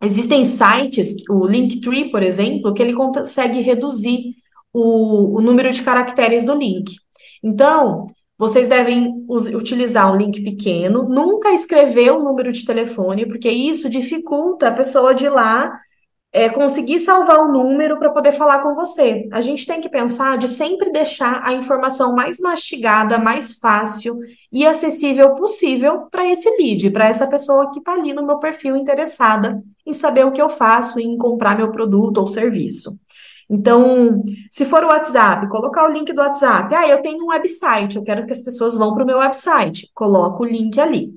Existem 0.03 0.45
sites, 0.45 1.15
o 1.29 1.47
Linktree, 1.47 2.11
por 2.11 2.23
exemplo, 2.23 2.73
que 2.73 2.83
ele 2.83 2.95
consegue 2.95 3.61
reduzir 3.61 4.35
o, 4.73 5.37
o 5.39 5.41
número 5.41 5.71
de 5.71 5.83
caracteres 5.83 6.45
do 6.45 6.55
link. 6.55 6.95
Então, 7.43 8.07
vocês 8.39 8.67
devem 8.69 9.27
utilizar 9.29 10.11
um 10.11 10.17
link 10.17 10.43
pequeno, 10.43 11.03
nunca 11.03 11.53
escrever 11.53 12.11
o 12.13 12.25
número 12.25 12.51
de 12.51 12.65
telefone, 12.65 13.27
porque 13.27 13.51
isso 13.51 13.91
dificulta 13.91 14.69
a 14.69 14.73
pessoa 14.73 15.15
de 15.15 15.29
lá 15.29 15.79
é, 16.33 16.49
conseguir 16.49 17.01
salvar 17.01 17.41
o 17.41 17.53
número 17.53 17.99
para 17.99 18.11
poder 18.11 18.33
falar 18.33 18.61
com 18.61 18.75
você. 18.75 19.29
A 19.33 19.43
gente 19.43 19.67
tem 19.67 19.81
que 19.81 19.89
pensar 19.91 20.39
de 20.39 20.49
sempre 20.49 20.91
deixar 20.91 21.43
a 21.45 21.53
informação 21.53 22.15
mais 22.15 22.39
mastigada, 22.39 23.19
mais 23.19 23.57
fácil 23.57 24.19
e 24.51 24.65
acessível 24.65 25.35
possível 25.35 26.07
para 26.11 26.25
esse 26.25 26.49
lead, 26.57 26.91
para 26.91 27.09
essa 27.09 27.27
pessoa 27.27 27.71
que 27.71 27.81
está 27.81 27.93
ali 27.93 28.15
no 28.15 28.27
meu 28.27 28.39
perfil 28.39 28.77
interessada 28.77 29.63
em 29.91 29.93
saber 29.93 30.25
o 30.25 30.33
que 30.33 30.41
eu 30.41 30.49
faço, 30.49 30.99
em 30.99 31.17
comprar 31.19 31.57
meu 31.57 31.71
produto 31.71 32.19
ou 32.19 32.29
serviço. 32.29 32.99
Então, 33.49 34.23
se 34.51 34.65
for 34.65 34.85
o 34.85 34.89
WhatsApp, 34.89 35.49
colocar 35.49 35.85
o 35.85 35.93
link 35.93 36.13
do 36.13 36.21
WhatsApp. 36.21 36.73
Ah, 36.75 36.89
eu 36.89 37.03
tenho 37.03 37.25
um 37.25 37.29
website, 37.29 37.97
eu 37.97 38.05
quero 38.05 38.25
que 38.25 38.33
as 38.33 38.43
pessoas 38.43 38.77
vão 38.77 38.95
para 38.95 39.03
o 39.03 39.07
meu 39.07 39.19
website. 39.19 39.91
Coloco 39.93 40.45
o 40.45 40.47
link 40.47 40.79
ali. 40.81 41.13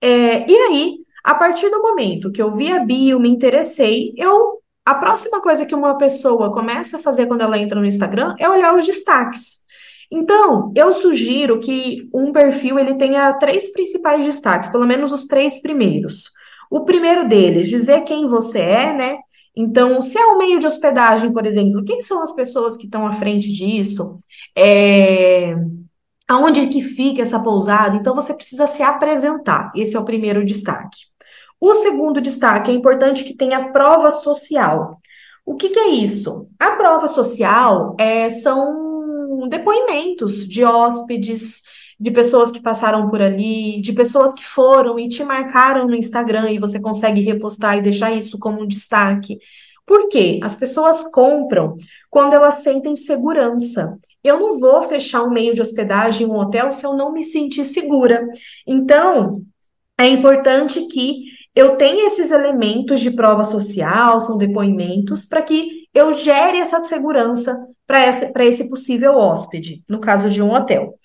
É, 0.00 0.50
e 0.50 0.54
aí, 0.54 0.98
a 1.24 1.34
partir 1.34 1.70
do 1.70 1.80
momento 1.80 2.30
que 2.30 2.42
eu 2.42 2.52
vi 2.52 2.70
a 2.70 2.78
bio, 2.78 3.18
me 3.18 3.30
interessei, 3.30 4.12
eu 4.18 4.60
a 4.84 4.94
próxima 4.94 5.40
coisa 5.40 5.64
que 5.64 5.74
uma 5.74 5.96
pessoa 5.96 6.52
começa 6.52 6.98
a 6.98 7.00
fazer 7.00 7.26
quando 7.26 7.40
ela 7.40 7.58
entra 7.58 7.80
no 7.80 7.86
Instagram 7.86 8.34
é 8.38 8.46
olhar 8.46 8.74
os 8.74 8.84
destaques. 8.84 9.64
Então, 10.10 10.70
eu 10.76 10.92
sugiro 10.92 11.58
que 11.58 12.06
um 12.12 12.32
perfil 12.32 12.78
ele 12.78 12.94
tenha 12.94 13.32
três 13.32 13.72
principais 13.72 14.24
destaques, 14.24 14.68
pelo 14.68 14.86
menos 14.86 15.10
os 15.10 15.26
três 15.26 15.60
primeiros. 15.62 16.30
O 16.74 16.84
primeiro 16.84 17.28
deles, 17.28 17.70
dizer 17.70 18.00
quem 18.00 18.26
você 18.26 18.58
é, 18.58 18.92
né? 18.92 19.18
Então, 19.54 20.02
se 20.02 20.18
é 20.18 20.26
um 20.26 20.36
meio 20.36 20.58
de 20.58 20.66
hospedagem, 20.66 21.32
por 21.32 21.46
exemplo, 21.46 21.84
quem 21.84 22.02
são 22.02 22.20
as 22.20 22.32
pessoas 22.32 22.76
que 22.76 22.86
estão 22.86 23.06
à 23.06 23.12
frente 23.12 23.48
disso? 23.52 24.18
É... 24.58 25.54
Aonde 26.26 26.58
é 26.58 26.66
que 26.66 26.82
fica 26.82 27.22
essa 27.22 27.38
pousada? 27.38 27.96
Então, 27.96 28.12
você 28.12 28.34
precisa 28.34 28.66
se 28.66 28.82
apresentar. 28.82 29.70
Esse 29.76 29.94
é 29.94 30.00
o 30.00 30.04
primeiro 30.04 30.44
destaque. 30.44 30.98
O 31.60 31.76
segundo 31.76 32.20
destaque 32.20 32.72
é 32.72 32.74
importante 32.74 33.22
que 33.22 33.36
tenha 33.36 33.70
prova 33.70 34.10
social. 34.10 35.00
O 35.46 35.54
que, 35.54 35.68
que 35.68 35.78
é 35.78 35.90
isso? 35.90 36.48
A 36.58 36.72
prova 36.72 37.06
social 37.06 37.94
é, 38.00 38.30
são 38.30 39.46
depoimentos 39.48 40.48
de 40.48 40.64
hóspedes, 40.64 41.62
de 41.98 42.10
pessoas 42.10 42.50
que 42.50 42.60
passaram 42.60 43.08
por 43.08 43.22
ali, 43.22 43.80
de 43.80 43.92
pessoas 43.92 44.34
que 44.34 44.44
foram 44.44 44.98
e 44.98 45.08
te 45.08 45.24
marcaram 45.24 45.86
no 45.86 45.94
Instagram 45.94 46.50
e 46.50 46.58
você 46.58 46.80
consegue 46.80 47.20
repostar 47.20 47.76
e 47.76 47.82
deixar 47.82 48.12
isso 48.12 48.38
como 48.38 48.62
um 48.62 48.66
destaque. 48.66 49.38
Por 49.86 50.08
quê? 50.08 50.40
As 50.42 50.56
pessoas 50.56 51.10
compram 51.12 51.76
quando 52.10 52.34
elas 52.34 52.56
sentem 52.62 52.96
segurança. 52.96 53.98
Eu 54.22 54.40
não 54.40 54.58
vou 54.58 54.82
fechar 54.82 55.22
um 55.22 55.30
meio 55.30 55.54
de 55.54 55.60
hospedagem, 55.60 56.26
um 56.26 56.36
hotel, 56.36 56.72
se 56.72 56.86
eu 56.86 56.94
não 56.94 57.12
me 57.12 57.24
sentir 57.24 57.64
segura. 57.64 58.26
Então, 58.66 59.42
é 59.98 60.08
importante 60.08 60.86
que 60.88 61.24
eu 61.54 61.76
tenho 61.76 62.06
esses 62.06 62.30
elementos 62.30 63.00
de 63.00 63.10
prova 63.10 63.44
social, 63.44 64.20
são 64.20 64.36
depoimentos, 64.36 65.26
para 65.26 65.42
que 65.42 65.84
eu 65.94 66.12
gere 66.12 66.58
essa 66.58 66.82
segurança 66.82 67.56
para 67.86 68.44
esse 68.44 68.68
possível 68.68 69.16
hóspede, 69.16 69.84
no 69.88 70.00
caso 70.00 70.30
de 70.30 70.42
um 70.42 70.52
hotel. 70.52 70.98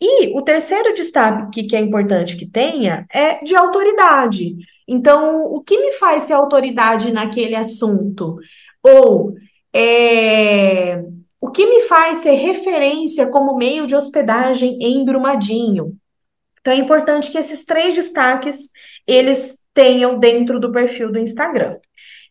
E 0.00 0.36
o 0.36 0.42
terceiro 0.42 0.92
destaque 0.94 1.64
que 1.64 1.76
é 1.76 1.80
importante 1.80 2.36
que 2.36 2.46
tenha 2.46 3.06
é 3.12 3.42
de 3.42 3.54
autoridade. 3.54 4.56
Então, 4.86 5.44
o 5.44 5.62
que 5.62 5.78
me 5.78 5.92
faz 5.92 6.24
ser 6.24 6.34
autoridade 6.34 7.12
naquele 7.12 7.56
assunto? 7.56 8.36
Ou 8.82 9.34
é, 9.72 11.02
o 11.40 11.50
que 11.50 11.66
me 11.66 11.82
faz 11.82 12.18
ser 12.18 12.34
referência 12.34 13.30
como 13.30 13.56
meio 13.56 13.86
de 13.86 13.94
hospedagem 13.94 14.78
em 14.80 15.04
Brumadinho? 15.04 15.96
Então, 16.60 16.72
é 16.72 16.76
importante 16.76 17.30
que 17.30 17.38
esses 17.38 17.64
três 17.64 17.94
destaques 17.94 18.70
eles 19.06 19.58
tenham 19.72 20.18
dentro 20.18 20.58
do 20.58 20.72
perfil 20.72 21.10
do 21.10 21.18
Instagram. 21.18 21.78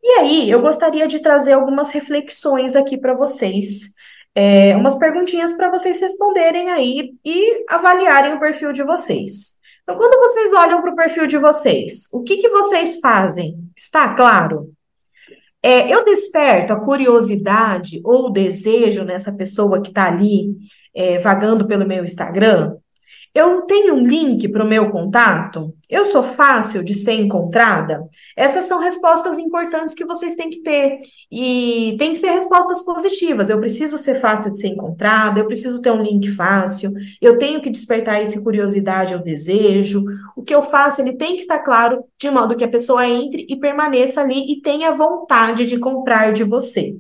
E 0.02 0.08
aí, 0.20 0.50
eu 0.50 0.62
gostaria 0.62 1.08
de 1.08 1.20
trazer 1.20 1.54
algumas 1.54 1.92
reflexões 1.92 2.76
aqui 2.76 2.98
para 2.98 3.14
vocês, 3.14 3.94
é, 4.36 4.76
umas 4.76 4.96
perguntinhas 4.96 5.54
para 5.54 5.70
vocês 5.70 6.00
responderem 6.00 6.70
aí 6.70 7.14
e 7.24 7.66
avaliarem 7.70 8.34
o 8.34 8.40
perfil 8.40 8.72
de 8.72 8.84
vocês. 8.84 9.62
Então, 9.84 9.98
quando 9.98 10.18
vocês 10.18 10.54
olham 10.54 10.82
para 10.82 10.92
o 10.92 10.96
perfil 10.96 11.28
de 11.28 11.38
vocês, 11.38 12.08
o 12.12 12.24
que, 12.24 12.38
que 12.38 12.50
vocês 12.50 13.00
fazem? 13.00 13.58
Está 13.76 14.14
claro? 14.14 14.72
É, 15.62 15.94
eu 15.94 16.04
desperto 16.04 16.74
a 16.74 16.80
curiosidade 16.80 18.02
ou 18.04 18.28
o 18.28 18.30
desejo 18.30 19.04
nessa 19.04 19.32
pessoa 19.36 19.82
que 19.82 19.90
está 19.90 20.08
ali 20.08 20.56
é, 20.94 21.18
vagando 21.20 21.68
pelo 21.68 21.88
meu 21.88 22.04
Instagram? 22.04 22.76
Eu 23.34 23.64
tenho 23.64 23.96
um 23.96 24.06
link 24.06 24.48
para 24.48 24.64
o 24.64 24.68
meu 24.68 24.92
contato? 24.92 25.74
Eu 25.90 26.06
sou 26.06 26.22
fácil 26.22 26.84
de 26.84 26.94
ser 26.94 27.14
encontrada? 27.14 28.08
Essas 28.38 28.66
são 28.66 28.80
respostas 28.80 29.40
importantes 29.40 29.96
que 29.96 30.06
vocês 30.06 30.36
têm 30.36 30.52
que 30.52 30.62
ter. 30.62 31.00
E 31.32 31.96
tem 31.98 32.12
que 32.12 32.20
ser 32.20 32.30
respostas 32.30 32.86
positivas. 32.86 33.50
Eu 33.50 33.60
preciso 33.60 33.98
ser 33.98 34.22
fácil 34.22 34.52
de 34.52 34.60
ser 34.60 34.68
encontrada, 34.68 35.40
eu 35.40 35.48
preciso 35.48 35.82
ter 35.82 35.92
um 35.92 36.04
link 36.04 36.32
fácil, 36.32 36.94
eu 37.20 37.40
tenho 37.40 37.60
que 37.60 37.72
despertar 37.72 38.22
essa 38.22 38.40
curiosidade 38.40 39.16
ou 39.16 39.24
desejo. 39.24 40.06
O 40.38 40.44
que 40.44 40.54
eu 40.54 40.62
faço, 40.62 41.02
ele 41.02 41.14
tem 41.14 41.36
que 41.36 41.42
estar 41.42 41.58
tá 41.58 41.64
claro, 41.64 42.04
de 42.20 42.30
modo 42.30 42.56
que 42.56 42.64
a 42.64 42.70
pessoa 42.70 43.08
entre 43.08 43.48
e 43.50 43.56
permaneça 43.56 44.22
ali 44.22 44.52
e 44.52 44.62
tenha 44.62 44.92
vontade 44.92 45.66
de 45.66 45.80
comprar 45.80 46.34
de 46.34 46.44
você. 46.44 46.96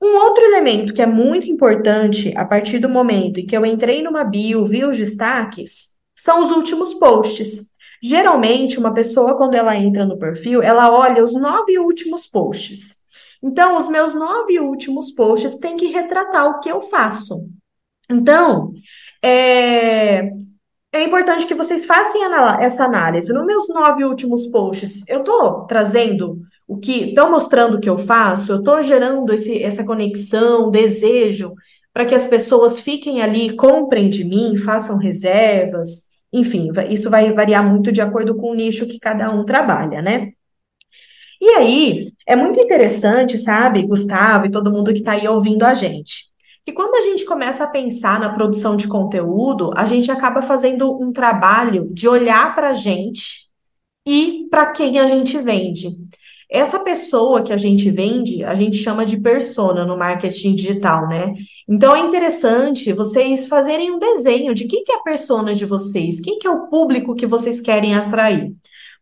Um 0.00 0.16
outro 0.16 0.44
elemento 0.44 0.92
que 0.92 1.00
é 1.00 1.06
muito 1.06 1.50
importante 1.50 2.32
a 2.36 2.44
partir 2.44 2.78
do 2.78 2.88
momento 2.88 3.40
em 3.40 3.46
que 3.46 3.56
eu 3.56 3.64
entrei 3.64 4.02
numa 4.02 4.24
bio, 4.24 4.64
vi 4.64 4.84
os 4.84 4.96
destaques, 4.96 5.94
são 6.14 6.42
os 6.42 6.50
últimos 6.50 6.94
posts. 6.94 7.70
Geralmente, 8.02 8.78
uma 8.78 8.92
pessoa, 8.92 9.36
quando 9.36 9.54
ela 9.54 9.76
entra 9.76 10.04
no 10.04 10.18
perfil, 10.18 10.62
ela 10.62 10.90
olha 10.90 11.24
os 11.24 11.32
nove 11.34 11.78
últimos 11.78 12.26
posts. 12.26 12.96
Então, 13.42 13.76
os 13.76 13.88
meus 13.88 14.14
nove 14.14 14.60
últimos 14.60 15.12
posts 15.12 15.58
têm 15.58 15.76
que 15.76 15.86
retratar 15.86 16.46
o 16.46 16.60
que 16.60 16.68
eu 16.68 16.80
faço. 16.80 17.48
Então, 18.08 18.72
é, 19.22 20.30
é 20.92 21.02
importante 21.02 21.46
que 21.46 21.54
vocês 21.54 21.84
façam 21.84 22.22
essa 22.60 22.84
análise. 22.84 23.32
Nos 23.32 23.46
meus 23.46 23.68
nove 23.68 24.04
últimos 24.04 24.46
posts, 24.48 25.06
eu 25.08 25.20
estou 25.20 25.66
trazendo 25.66 26.40
o 26.66 26.78
que, 26.78 27.08
estão 27.08 27.30
mostrando 27.30 27.80
que 27.80 27.88
eu 27.88 27.96
faço, 27.96 28.52
eu 28.52 28.58
estou 28.58 28.82
gerando 28.82 29.32
esse, 29.32 29.62
essa 29.62 29.84
conexão, 29.84 30.70
desejo, 30.70 31.54
para 31.92 32.04
que 32.04 32.14
as 32.14 32.26
pessoas 32.26 32.80
fiquem 32.80 33.22
ali, 33.22 33.56
comprem 33.56 34.08
de 34.08 34.24
mim, 34.24 34.56
façam 34.56 34.98
reservas, 34.98 36.06
enfim, 36.32 36.70
isso 36.90 37.08
vai 37.08 37.32
variar 37.32 37.64
muito 37.66 37.90
de 37.92 38.00
acordo 38.00 38.36
com 38.36 38.50
o 38.50 38.54
nicho 38.54 38.86
que 38.86 38.98
cada 38.98 39.30
um 39.30 39.44
trabalha, 39.44 40.02
né? 40.02 40.32
E 41.40 41.48
aí, 41.50 42.04
é 42.26 42.34
muito 42.34 42.58
interessante, 42.60 43.38
sabe, 43.38 43.86
Gustavo 43.86 44.46
e 44.46 44.50
todo 44.50 44.70
mundo 44.72 44.92
que 44.92 44.98
está 44.98 45.12
aí 45.12 45.28
ouvindo 45.28 45.64
a 45.64 45.74
gente, 45.74 46.26
que 46.64 46.72
quando 46.72 46.96
a 46.96 47.02
gente 47.02 47.24
começa 47.24 47.64
a 47.64 47.68
pensar 47.68 48.18
na 48.18 48.32
produção 48.32 48.76
de 48.76 48.88
conteúdo, 48.88 49.70
a 49.76 49.86
gente 49.86 50.10
acaba 50.10 50.42
fazendo 50.42 51.00
um 51.00 51.12
trabalho 51.12 51.88
de 51.92 52.08
olhar 52.08 52.54
para 52.54 52.70
a 52.70 52.74
gente 52.74 53.48
e 54.06 54.46
para 54.50 54.66
quem 54.72 54.98
a 54.98 55.08
gente 55.08 55.38
vende. 55.38 55.88
Essa 56.48 56.78
pessoa 56.78 57.42
que 57.42 57.52
a 57.52 57.56
gente 57.56 57.90
vende, 57.90 58.44
a 58.44 58.54
gente 58.54 58.76
chama 58.76 59.04
de 59.04 59.16
persona 59.16 59.84
no 59.84 59.96
marketing 59.96 60.54
digital, 60.54 61.08
né? 61.08 61.34
Então 61.68 61.94
é 61.94 62.00
interessante 62.00 62.92
vocês 62.92 63.48
fazerem 63.48 63.90
um 63.90 63.98
desenho 63.98 64.54
de 64.54 64.66
quem 64.66 64.84
que 64.84 64.92
é 64.92 64.96
a 64.96 65.02
persona 65.02 65.54
de 65.54 65.64
vocês, 65.64 66.20
quem 66.20 66.38
que 66.38 66.46
é 66.46 66.50
o 66.50 66.68
público 66.68 67.16
que 67.16 67.26
vocês 67.26 67.60
querem 67.60 67.96
atrair. 67.96 68.52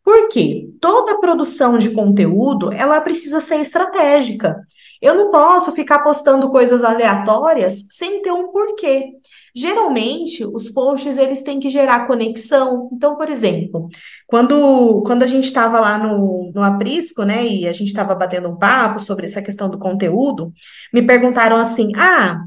Por 0.02 0.28
quê? 0.28 0.68
Toda 0.80 1.18
produção 1.18 1.78
de 1.78 1.90
conteúdo, 1.90 2.72
ela 2.72 3.00
precisa 3.00 3.40
ser 3.40 3.56
estratégica. 3.56 4.56
Eu 5.04 5.14
não 5.14 5.30
posso 5.30 5.70
ficar 5.72 5.98
postando 5.98 6.48
coisas 6.50 6.82
aleatórias 6.82 7.86
sem 7.90 8.22
ter 8.22 8.32
um 8.32 8.50
porquê. 8.50 9.10
Geralmente, 9.54 10.46
os 10.46 10.70
posts 10.70 11.18
eles 11.18 11.42
têm 11.42 11.60
que 11.60 11.68
gerar 11.68 12.06
conexão. 12.06 12.88
Então, 12.90 13.14
por 13.14 13.28
exemplo, 13.28 13.86
quando, 14.26 15.02
quando 15.02 15.22
a 15.22 15.26
gente 15.26 15.46
estava 15.46 15.78
lá 15.78 15.98
no, 15.98 16.50
no 16.54 16.62
Aprisco, 16.62 17.22
né, 17.22 17.44
e 17.46 17.68
a 17.68 17.72
gente 17.72 17.88
estava 17.88 18.14
batendo 18.14 18.48
um 18.48 18.56
papo 18.56 18.98
sobre 18.98 19.26
essa 19.26 19.42
questão 19.42 19.68
do 19.68 19.78
conteúdo, 19.78 20.50
me 20.90 21.02
perguntaram 21.02 21.56
assim: 21.58 21.90
ah, 21.96 22.38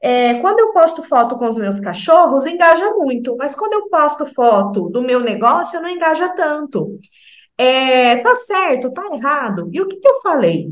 é, 0.00 0.34
quando 0.34 0.60
eu 0.60 0.72
posto 0.72 1.02
foto 1.02 1.36
com 1.36 1.48
os 1.48 1.58
meus 1.58 1.80
cachorros, 1.80 2.46
engaja 2.46 2.92
muito, 2.92 3.36
mas 3.36 3.56
quando 3.56 3.72
eu 3.72 3.88
posto 3.88 4.24
foto 4.24 4.88
do 4.88 5.02
meu 5.02 5.18
negócio, 5.18 5.82
não 5.82 5.88
engaja 5.90 6.28
tanto. 6.28 6.96
É, 7.58 8.18
tá 8.18 8.36
certo, 8.36 8.92
tá 8.92 9.02
errado. 9.12 9.68
E 9.72 9.80
o 9.80 9.88
que, 9.88 9.96
que 9.96 10.06
eu 10.06 10.20
falei? 10.22 10.68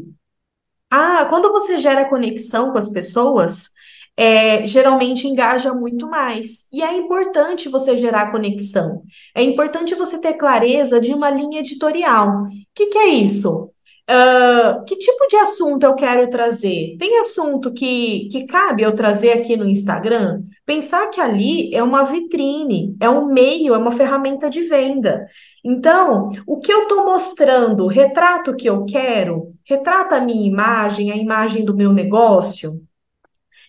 Ah, 0.94 1.24
quando 1.24 1.50
você 1.50 1.78
gera 1.78 2.06
conexão 2.06 2.70
com 2.70 2.76
as 2.76 2.90
pessoas, 2.90 3.70
é, 4.14 4.66
geralmente 4.66 5.26
engaja 5.26 5.72
muito 5.72 6.06
mais. 6.06 6.66
E 6.70 6.82
é 6.82 6.94
importante 6.94 7.66
você 7.66 7.96
gerar 7.96 8.30
conexão. 8.30 9.02
É 9.34 9.42
importante 9.42 9.94
você 9.94 10.20
ter 10.20 10.34
clareza 10.34 11.00
de 11.00 11.14
uma 11.14 11.30
linha 11.30 11.60
editorial. 11.60 12.44
O 12.44 12.48
que, 12.74 12.88
que 12.88 12.98
é 12.98 13.08
isso? 13.08 13.70
Uh, 14.10 14.84
que 14.84 14.96
tipo 14.96 15.28
de 15.28 15.36
assunto 15.36 15.84
eu 15.84 15.94
quero 15.94 16.28
trazer? 16.28 16.96
Tem 16.98 17.20
assunto 17.20 17.72
que, 17.72 18.28
que 18.30 18.46
cabe 18.46 18.82
eu 18.82 18.94
trazer 18.94 19.32
aqui 19.32 19.56
no 19.56 19.68
Instagram? 19.68 20.42
Pensar 20.66 21.08
que 21.08 21.20
ali 21.20 21.72
é 21.74 21.82
uma 21.82 22.02
vitrine, 22.02 22.96
é 23.00 23.08
um 23.08 23.26
meio, 23.26 23.74
é 23.74 23.78
uma 23.78 23.92
ferramenta 23.92 24.50
de 24.50 24.62
venda. 24.62 25.26
Então, 25.64 26.30
o 26.46 26.58
que 26.58 26.72
eu 26.72 26.82
estou 26.82 27.04
mostrando, 27.04 27.86
retrato 27.86 28.56
que 28.56 28.68
eu 28.68 28.84
quero, 28.84 29.54
retrata 29.64 30.16
a 30.16 30.20
minha 30.20 30.46
imagem, 30.46 31.12
a 31.12 31.16
imagem 31.16 31.64
do 31.64 31.74
meu 31.74 31.92
negócio. 31.92 32.82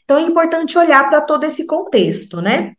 Então, 0.03 0.17
é 0.17 0.23
importante 0.23 0.77
olhar 0.77 1.09
para 1.09 1.21
todo 1.21 1.45
esse 1.45 1.65
contexto, 1.65 2.41
né? 2.41 2.73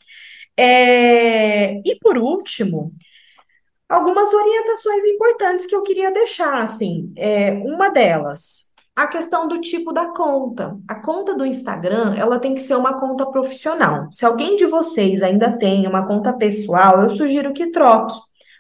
É... 0.57 1.81
E 1.85 1.97
por 2.01 2.19
último, 2.19 2.93
algumas 3.95 4.33
orientações 4.33 5.05
importantes 5.05 5.67
que 5.67 5.75
eu 5.75 5.83
queria 5.83 6.11
deixar, 6.11 6.63
assim, 6.63 7.13
é, 7.17 7.53
uma 7.65 7.89
delas, 7.89 8.65
a 8.95 9.07
questão 9.07 9.49
do 9.49 9.61
tipo 9.61 9.93
da 9.93 10.07
conta. 10.07 10.77
A 10.89 10.97
conta 10.97 11.35
do 11.35 11.47
Instagram, 11.47 12.15
ela 12.17 12.39
tem 12.39 12.55
que 12.55 12.63
ser 12.63 12.75
uma 12.75 12.99
conta 12.99 13.27
profissional. 13.27 14.09
Se 14.13 14.25
alguém 14.25 14.57
de 14.57 14.67
vocês 14.67 15.23
ainda 15.23 15.57
tem 15.57 15.87
uma 15.87 16.07
conta 16.07 16.33
pessoal, 16.33 17.03
eu 17.03 17.11
sugiro 17.11 17.53
que 17.53 17.71
troque. 17.71 18.15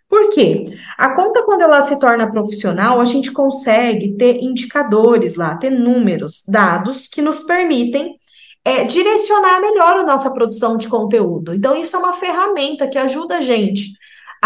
Por 0.08 0.30
quê? 0.30 0.64
A 0.98 1.14
conta, 1.14 1.42
quando 1.42 1.62
ela 1.62 1.82
se 1.82 1.98
torna 1.98 2.30
profissional, 2.30 3.00
a 3.00 3.04
gente 3.04 3.32
consegue 3.32 4.16
ter 4.16 4.40
indicadores 4.42 5.34
lá, 5.34 5.56
ter 5.56 5.70
números, 5.70 6.44
dados 6.46 7.08
que 7.08 7.22
nos 7.22 7.42
permitem 7.42 8.16
é, 8.64 8.84
direcionar 8.84 9.60
melhor 9.60 9.98
a 9.98 10.04
nossa 10.04 10.30
produção 10.32 10.76
de 10.76 10.88
conteúdo. 10.88 11.54
Então, 11.54 11.76
isso 11.76 11.96
é 11.96 11.98
uma 11.98 12.12
ferramenta 12.12 12.86
que 12.86 12.98
ajuda 12.98 13.38
a 13.38 13.40
gente 13.40 13.92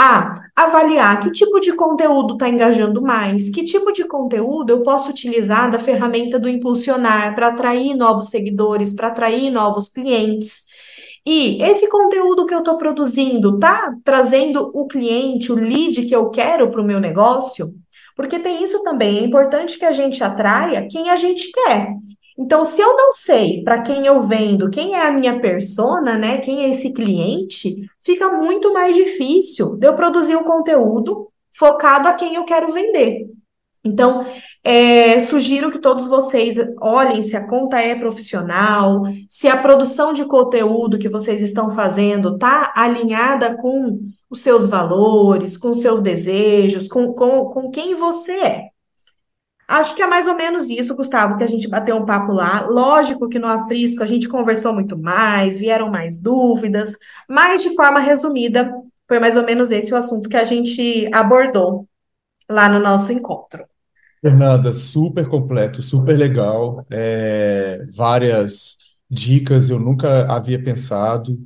a 0.00 0.44
avaliar 0.54 1.18
que 1.18 1.32
tipo 1.32 1.58
de 1.58 1.72
conteúdo 1.72 2.34
está 2.34 2.48
engajando 2.48 3.02
mais, 3.02 3.50
que 3.50 3.64
tipo 3.64 3.92
de 3.92 4.04
conteúdo 4.04 4.70
eu 4.70 4.84
posso 4.84 5.10
utilizar 5.10 5.68
da 5.68 5.80
ferramenta 5.80 6.38
do 6.38 6.48
impulsionar 6.48 7.34
para 7.34 7.48
atrair 7.48 7.96
novos 7.96 8.28
seguidores, 8.28 8.92
para 8.92 9.08
atrair 9.08 9.50
novos 9.50 9.88
clientes. 9.88 10.66
E 11.26 11.60
esse 11.64 11.88
conteúdo 11.88 12.46
que 12.46 12.54
eu 12.54 12.60
estou 12.60 12.78
produzindo 12.78 13.56
está 13.56 13.92
trazendo 14.04 14.70
o 14.72 14.86
cliente, 14.86 15.50
o 15.50 15.56
lead 15.56 16.06
que 16.06 16.14
eu 16.14 16.30
quero 16.30 16.70
para 16.70 16.80
o 16.80 16.84
meu 16.84 17.00
negócio? 17.00 17.66
Porque 18.14 18.38
tem 18.38 18.62
isso 18.62 18.84
também, 18.84 19.18
é 19.18 19.22
importante 19.24 19.76
que 19.80 19.84
a 19.84 19.90
gente 19.90 20.22
atraia 20.22 20.86
quem 20.88 21.10
a 21.10 21.16
gente 21.16 21.50
quer. 21.50 21.88
Então, 22.38 22.64
se 22.64 22.80
eu 22.80 22.96
não 22.96 23.12
sei 23.12 23.64
para 23.64 23.82
quem 23.82 24.06
eu 24.06 24.20
vendo, 24.20 24.70
quem 24.70 24.94
é 24.94 25.06
a 25.06 25.10
minha 25.10 25.40
persona, 25.40 26.16
né? 26.16 26.38
Quem 26.38 26.64
é 26.64 26.70
esse 26.70 26.92
cliente, 26.92 27.74
fica 28.00 28.30
muito 28.30 28.72
mais 28.72 28.94
difícil 28.94 29.76
de 29.76 29.88
eu 29.88 29.96
produzir 29.96 30.36
um 30.36 30.44
conteúdo 30.44 31.28
focado 31.50 32.08
a 32.08 32.12
quem 32.12 32.36
eu 32.36 32.44
quero 32.44 32.72
vender. 32.72 33.26
Então, 33.84 34.24
é, 34.62 35.18
sugiro 35.18 35.70
que 35.70 35.80
todos 35.80 36.06
vocês 36.06 36.56
olhem 36.80 37.22
se 37.22 37.36
a 37.36 37.48
conta 37.48 37.80
é 37.80 37.94
profissional, 37.94 39.02
se 39.28 39.48
a 39.48 39.56
produção 39.56 40.12
de 40.12 40.24
conteúdo 40.24 40.98
que 40.98 41.08
vocês 41.08 41.40
estão 41.40 41.70
fazendo 41.72 42.34
está 42.34 42.72
alinhada 42.76 43.56
com 43.56 43.98
os 44.30 44.42
seus 44.42 44.66
valores, 44.66 45.56
com 45.56 45.70
os 45.70 45.80
seus 45.80 46.00
desejos, 46.00 46.86
com, 46.86 47.12
com, 47.14 47.46
com 47.46 47.70
quem 47.70 47.94
você 47.94 48.32
é. 48.32 48.77
Acho 49.68 49.94
que 49.94 50.00
é 50.00 50.06
mais 50.06 50.26
ou 50.26 50.34
menos 50.34 50.70
isso, 50.70 50.96
Gustavo, 50.96 51.36
que 51.36 51.44
a 51.44 51.46
gente 51.46 51.68
bateu 51.68 51.94
um 51.94 52.06
papo 52.06 52.32
lá. 52.32 52.66
Lógico 52.66 53.28
que 53.28 53.38
no 53.38 53.46
Aprisco 53.46 54.02
a 54.02 54.06
gente 54.06 54.26
conversou 54.26 54.72
muito 54.72 54.96
mais, 54.96 55.58
vieram 55.58 55.90
mais 55.90 56.18
dúvidas, 56.18 56.94
mas 57.28 57.62
de 57.62 57.76
forma 57.76 58.00
resumida, 58.00 58.72
foi 59.06 59.20
mais 59.20 59.36
ou 59.36 59.44
menos 59.44 59.70
esse 59.70 59.92
o 59.92 59.96
assunto 59.96 60.28
que 60.28 60.38
a 60.38 60.44
gente 60.44 61.06
abordou 61.12 61.86
lá 62.48 62.66
no 62.66 62.78
nosso 62.78 63.12
encontro. 63.12 63.62
Fernanda, 64.22 64.72
super 64.72 65.28
completo, 65.28 65.82
super 65.82 66.16
legal. 66.16 66.84
É, 66.90 67.84
várias 67.94 68.78
dicas 69.08 69.68
eu 69.68 69.78
nunca 69.78 70.32
havia 70.32 70.62
pensado. 70.62 71.38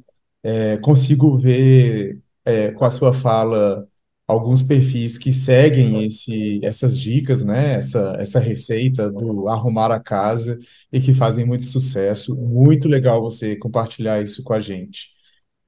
É, 0.44 0.76
consigo 0.76 1.36
ver 1.36 2.20
é, 2.44 2.70
com 2.70 2.84
a 2.84 2.90
sua 2.90 3.12
fala 3.12 3.86
alguns 4.26 4.62
perfis 4.62 5.18
que 5.18 5.32
seguem 5.32 6.04
esse, 6.06 6.60
essas 6.64 6.98
dicas, 6.98 7.44
né? 7.44 7.74
Essa, 7.76 8.16
essa 8.18 8.40
receita 8.40 9.10
do 9.10 9.48
arrumar 9.48 9.92
a 9.92 10.00
casa 10.00 10.58
e 10.92 11.00
que 11.00 11.14
fazem 11.14 11.44
muito 11.44 11.66
sucesso. 11.66 12.36
Muito 12.36 12.88
legal 12.88 13.20
você 13.22 13.56
compartilhar 13.56 14.22
isso 14.22 14.42
com 14.42 14.52
a 14.54 14.60
gente. 14.60 15.10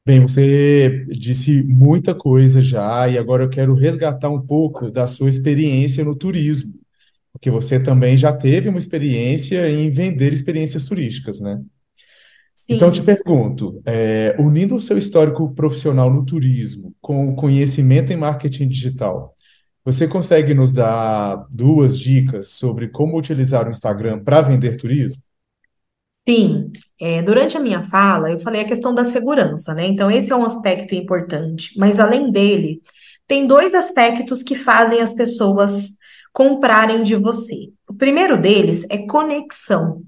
Bem, 0.06 0.20
você 0.20 1.06
disse 1.08 1.62
muita 1.64 2.14
coisa 2.14 2.60
já 2.60 3.08
e 3.08 3.18
agora 3.18 3.44
eu 3.44 3.48
quero 3.50 3.74
resgatar 3.74 4.30
um 4.30 4.40
pouco 4.44 4.90
da 4.90 5.06
sua 5.06 5.30
experiência 5.30 6.04
no 6.04 6.14
turismo, 6.16 6.74
porque 7.32 7.50
você 7.50 7.80
também 7.80 8.16
já 8.16 8.32
teve 8.32 8.68
uma 8.68 8.78
experiência 8.78 9.70
em 9.70 9.90
vender 9.90 10.32
experiências 10.34 10.84
turísticas, 10.86 11.40
né? 11.40 11.60
Então, 12.68 12.90
te 12.90 13.02
pergunto, 13.02 13.82
é, 13.84 14.34
unindo 14.38 14.74
o 14.74 14.80
seu 14.80 14.96
histórico 14.96 15.52
profissional 15.54 16.10
no 16.12 16.24
turismo 16.24 16.94
com 17.00 17.28
o 17.28 17.34
conhecimento 17.34 18.12
em 18.12 18.16
marketing 18.16 18.68
digital, 18.68 19.34
você 19.84 20.08
consegue 20.08 20.54
nos 20.54 20.72
dar 20.72 21.46
duas 21.50 21.98
dicas 21.98 22.48
sobre 22.48 22.88
como 22.88 23.18
utilizar 23.18 23.68
o 23.68 23.70
Instagram 23.70 24.24
para 24.24 24.40
vender 24.40 24.78
turismo? 24.78 25.22
Sim, 26.26 26.72
é, 26.98 27.20
durante 27.20 27.54
a 27.58 27.60
minha 27.60 27.84
fala, 27.84 28.30
eu 28.30 28.38
falei 28.38 28.62
a 28.62 28.66
questão 28.66 28.94
da 28.94 29.04
segurança, 29.04 29.74
né? 29.74 29.86
Então, 29.86 30.10
esse 30.10 30.32
é 30.32 30.36
um 30.36 30.46
aspecto 30.46 30.94
importante, 30.94 31.78
mas 31.78 32.00
além 32.00 32.32
dele, 32.32 32.80
tem 33.26 33.46
dois 33.46 33.74
aspectos 33.74 34.42
que 34.42 34.54
fazem 34.54 35.00
as 35.02 35.12
pessoas 35.12 35.90
comprarem 36.32 37.02
de 37.02 37.14
você. 37.14 37.68
O 37.88 37.94
primeiro 37.94 38.40
deles 38.40 38.86
é 38.88 39.06
conexão. 39.06 40.02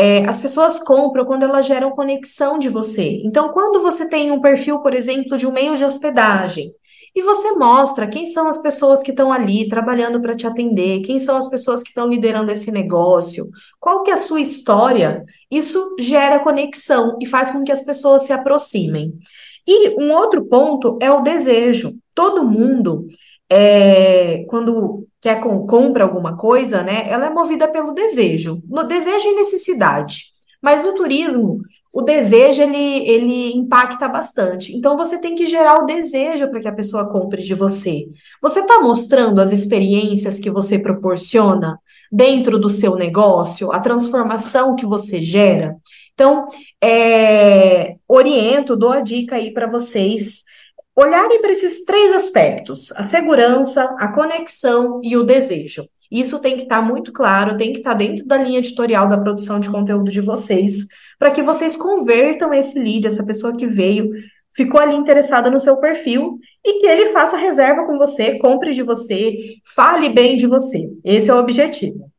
É, 0.00 0.24
as 0.28 0.38
pessoas 0.38 0.78
compram 0.78 1.24
quando 1.24 1.42
elas 1.42 1.66
geram 1.66 1.90
conexão 1.90 2.56
de 2.56 2.68
você. 2.68 3.20
Então, 3.24 3.48
quando 3.48 3.82
você 3.82 4.08
tem 4.08 4.30
um 4.30 4.40
perfil, 4.40 4.78
por 4.78 4.94
exemplo, 4.94 5.36
de 5.36 5.44
um 5.44 5.52
meio 5.52 5.76
de 5.76 5.84
hospedagem, 5.84 6.72
e 7.16 7.20
você 7.20 7.50
mostra 7.56 8.06
quem 8.06 8.28
são 8.28 8.46
as 8.46 8.58
pessoas 8.58 9.02
que 9.02 9.10
estão 9.10 9.32
ali 9.32 9.68
trabalhando 9.68 10.22
para 10.22 10.36
te 10.36 10.46
atender, 10.46 11.00
quem 11.00 11.18
são 11.18 11.36
as 11.36 11.50
pessoas 11.50 11.82
que 11.82 11.88
estão 11.88 12.06
liderando 12.06 12.52
esse 12.52 12.70
negócio, 12.70 13.44
qual 13.80 14.04
que 14.04 14.12
é 14.12 14.14
a 14.14 14.18
sua 14.18 14.40
história, 14.40 15.24
isso 15.50 15.96
gera 15.98 16.44
conexão 16.44 17.18
e 17.20 17.26
faz 17.26 17.50
com 17.50 17.64
que 17.64 17.72
as 17.72 17.82
pessoas 17.82 18.22
se 18.22 18.32
aproximem. 18.32 19.12
E 19.66 20.00
um 20.00 20.12
outro 20.14 20.44
ponto 20.44 20.96
é 21.02 21.10
o 21.10 21.22
desejo. 21.22 21.92
Todo 22.14 22.44
mundo, 22.44 23.04
é, 23.50 24.44
quando 24.48 25.06
quer 25.20 25.40
compra 25.40 26.04
alguma 26.04 26.36
coisa, 26.36 26.82
né, 26.82 27.06
ela 27.08 27.26
é 27.26 27.30
movida 27.30 27.66
pelo 27.68 27.92
desejo, 27.92 28.62
no 28.68 28.84
desejo 28.84 29.28
e 29.28 29.34
necessidade. 29.34 30.26
Mas 30.60 30.82
no 30.82 30.94
turismo, 30.94 31.60
o 31.92 32.02
desejo 32.02 32.62
ele, 32.62 33.08
ele 33.08 33.52
impacta 33.52 34.08
bastante. 34.08 34.76
Então 34.76 34.96
você 34.96 35.20
tem 35.20 35.34
que 35.34 35.46
gerar 35.46 35.82
o 35.82 35.86
desejo 35.86 36.48
para 36.48 36.60
que 36.60 36.68
a 36.68 36.74
pessoa 36.74 37.10
compre 37.10 37.42
de 37.42 37.54
você. 37.54 38.06
Você 38.42 38.60
está 38.60 38.80
mostrando 38.80 39.40
as 39.40 39.50
experiências 39.52 40.38
que 40.38 40.50
você 40.50 40.78
proporciona 40.78 41.78
dentro 42.10 42.58
do 42.58 42.68
seu 42.68 42.96
negócio, 42.96 43.72
a 43.72 43.80
transformação 43.80 44.74
que 44.74 44.86
você 44.86 45.20
gera. 45.20 45.76
Então, 46.14 46.48
é, 46.82 47.96
oriento, 48.08 48.76
dou 48.76 48.90
a 48.90 49.00
dica 49.00 49.36
aí 49.36 49.52
para 49.52 49.68
vocês 49.68 50.42
olharem 50.98 51.40
para 51.40 51.52
esses 51.52 51.84
três 51.84 52.12
aspectos: 52.14 52.92
a 52.92 53.02
segurança, 53.02 53.84
a 53.98 54.12
conexão 54.12 55.00
e 55.02 55.16
o 55.16 55.22
desejo. 55.22 55.88
Isso 56.10 56.38
tem 56.40 56.56
que 56.56 56.62
estar 56.62 56.80
tá 56.80 56.82
muito 56.82 57.12
claro, 57.12 57.56
tem 57.56 57.72
que 57.72 57.78
estar 57.78 57.92
tá 57.92 57.96
dentro 57.96 58.26
da 58.26 58.38
linha 58.38 58.58
editorial 58.58 59.08
da 59.08 59.18
produção 59.18 59.60
de 59.60 59.70
conteúdo 59.70 60.10
de 60.10 60.20
vocês, 60.20 60.86
para 61.18 61.30
que 61.30 61.42
vocês 61.42 61.76
convertam 61.76 62.52
esse 62.52 62.78
lead, 62.78 63.06
essa 63.06 63.24
pessoa 63.24 63.54
que 63.54 63.66
veio, 63.66 64.10
ficou 64.52 64.80
ali 64.80 64.96
interessada 64.96 65.50
no 65.50 65.60
seu 65.60 65.78
perfil 65.78 66.38
e 66.64 66.80
que 66.80 66.86
ele 66.86 67.10
faça 67.10 67.36
reserva 67.36 67.86
com 67.86 67.98
você, 67.98 68.38
compre 68.38 68.72
de 68.72 68.82
você, 68.82 69.34
fale 69.64 70.08
bem 70.08 70.36
de 70.36 70.46
você. 70.46 70.88
Esse 71.04 71.30
é 71.30 71.34
o 71.34 71.38
objetivo. 71.38 72.10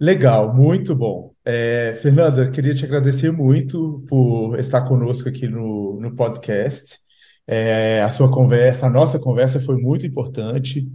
Legal, 0.00 0.54
muito 0.54 0.94
bom. 0.94 1.32
É, 1.44 1.98
Fernanda, 2.00 2.48
queria 2.48 2.72
te 2.72 2.84
agradecer 2.84 3.32
muito 3.32 4.04
por 4.08 4.56
estar 4.56 4.82
conosco 4.82 5.28
aqui 5.28 5.48
no, 5.48 5.98
no 6.00 6.14
podcast. 6.14 7.00
É, 7.50 8.02
a 8.02 8.10
sua 8.10 8.30
conversa, 8.30 8.86
a 8.86 8.90
nossa 8.90 9.18
conversa 9.18 9.58
foi 9.58 9.78
muito 9.78 10.06
importante. 10.06 10.86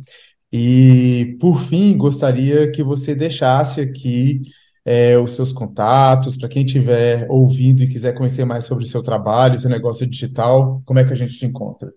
E, 0.51 1.35
por 1.41 1.63
fim, 1.63 1.97
gostaria 1.97 2.71
que 2.71 2.83
você 2.83 3.15
deixasse 3.15 3.81
aqui 3.81 4.43
é, 4.85 5.17
os 5.17 5.33
seus 5.35 5.51
contatos, 5.51 6.37
para 6.37 6.47
quem 6.47 6.63
estiver 6.63 7.25
ouvindo 7.27 7.81
e 7.81 7.87
quiser 7.87 8.13
conhecer 8.13 8.45
mais 8.45 8.65
sobre 8.65 8.83
o 8.83 8.87
seu 8.87 9.01
trabalho, 9.01 9.57
seu 9.57 9.69
negócio 9.69 10.05
digital, 10.05 10.79
como 10.85 10.99
é 10.99 11.03
que 11.03 11.11
a 11.11 11.15
gente 11.15 11.33
te 11.33 11.45
encontra? 11.47 11.91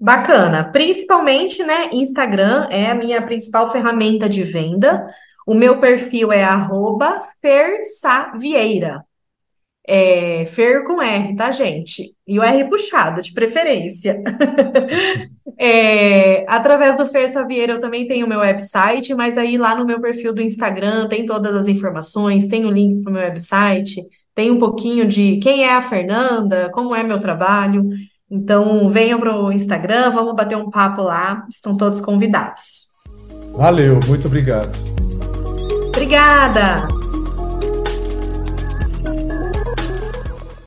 Bacana. 0.00 0.64
Principalmente, 0.64 1.62
né, 1.62 1.90
Instagram 1.92 2.68
é 2.70 2.90
a 2.90 2.94
minha 2.94 3.20
principal 3.20 3.70
ferramenta 3.70 4.26
de 4.26 4.42
venda. 4.42 5.06
O 5.46 5.54
meu 5.54 5.78
perfil 5.78 6.32
é 6.32 6.42
arroba 6.44 7.22
Fersavieira. 7.42 9.04
É, 9.88 10.44
Fer 10.46 10.82
com 10.82 11.00
R, 11.00 11.36
tá, 11.36 11.50
gente? 11.52 12.10
E 12.26 12.38
o 12.38 12.42
R 12.42 12.64
puxado, 12.64 13.22
de 13.22 13.32
preferência. 13.32 14.20
é, 15.56 16.44
através 16.48 16.96
do 16.96 17.06
Fer 17.06 17.30
Savieira 17.30 17.74
eu 17.74 17.80
também 17.80 18.06
tenho 18.08 18.26
o 18.26 18.28
meu 18.28 18.40
website, 18.40 19.14
mas 19.14 19.38
aí 19.38 19.56
lá 19.56 19.76
no 19.76 19.86
meu 19.86 20.00
perfil 20.00 20.34
do 20.34 20.42
Instagram 20.42 21.06
tem 21.06 21.24
todas 21.24 21.54
as 21.54 21.68
informações, 21.68 22.48
tem 22.48 22.66
o 22.66 22.70
link 22.70 23.02
para 23.02 23.10
o 23.10 23.12
meu 23.12 23.22
website, 23.22 24.02
tem 24.34 24.50
um 24.50 24.58
pouquinho 24.58 25.06
de 25.06 25.38
quem 25.38 25.64
é 25.64 25.74
a 25.74 25.80
Fernanda, 25.80 26.68
como 26.74 26.94
é 26.94 27.02
meu 27.02 27.20
trabalho. 27.20 27.88
Então 28.28 28.88
venham 28.88 29.20
para 29.20 29.40
o 29.40 29.52
Instagram, 29.52 30.10
vamos 30.10 30.34
bater 30.34 30.56
um 30.56 30.68
papo 30.68 31.02
lá, 31.02 31.46
estão 31.48 31.76
todos 31.76 32.00
convidados. 32.00 32.86
Valeu, 33.52 34.00
muito 34.06 34.26
obrigado. 34.26 34.76
Obrigada! 35.88 37.05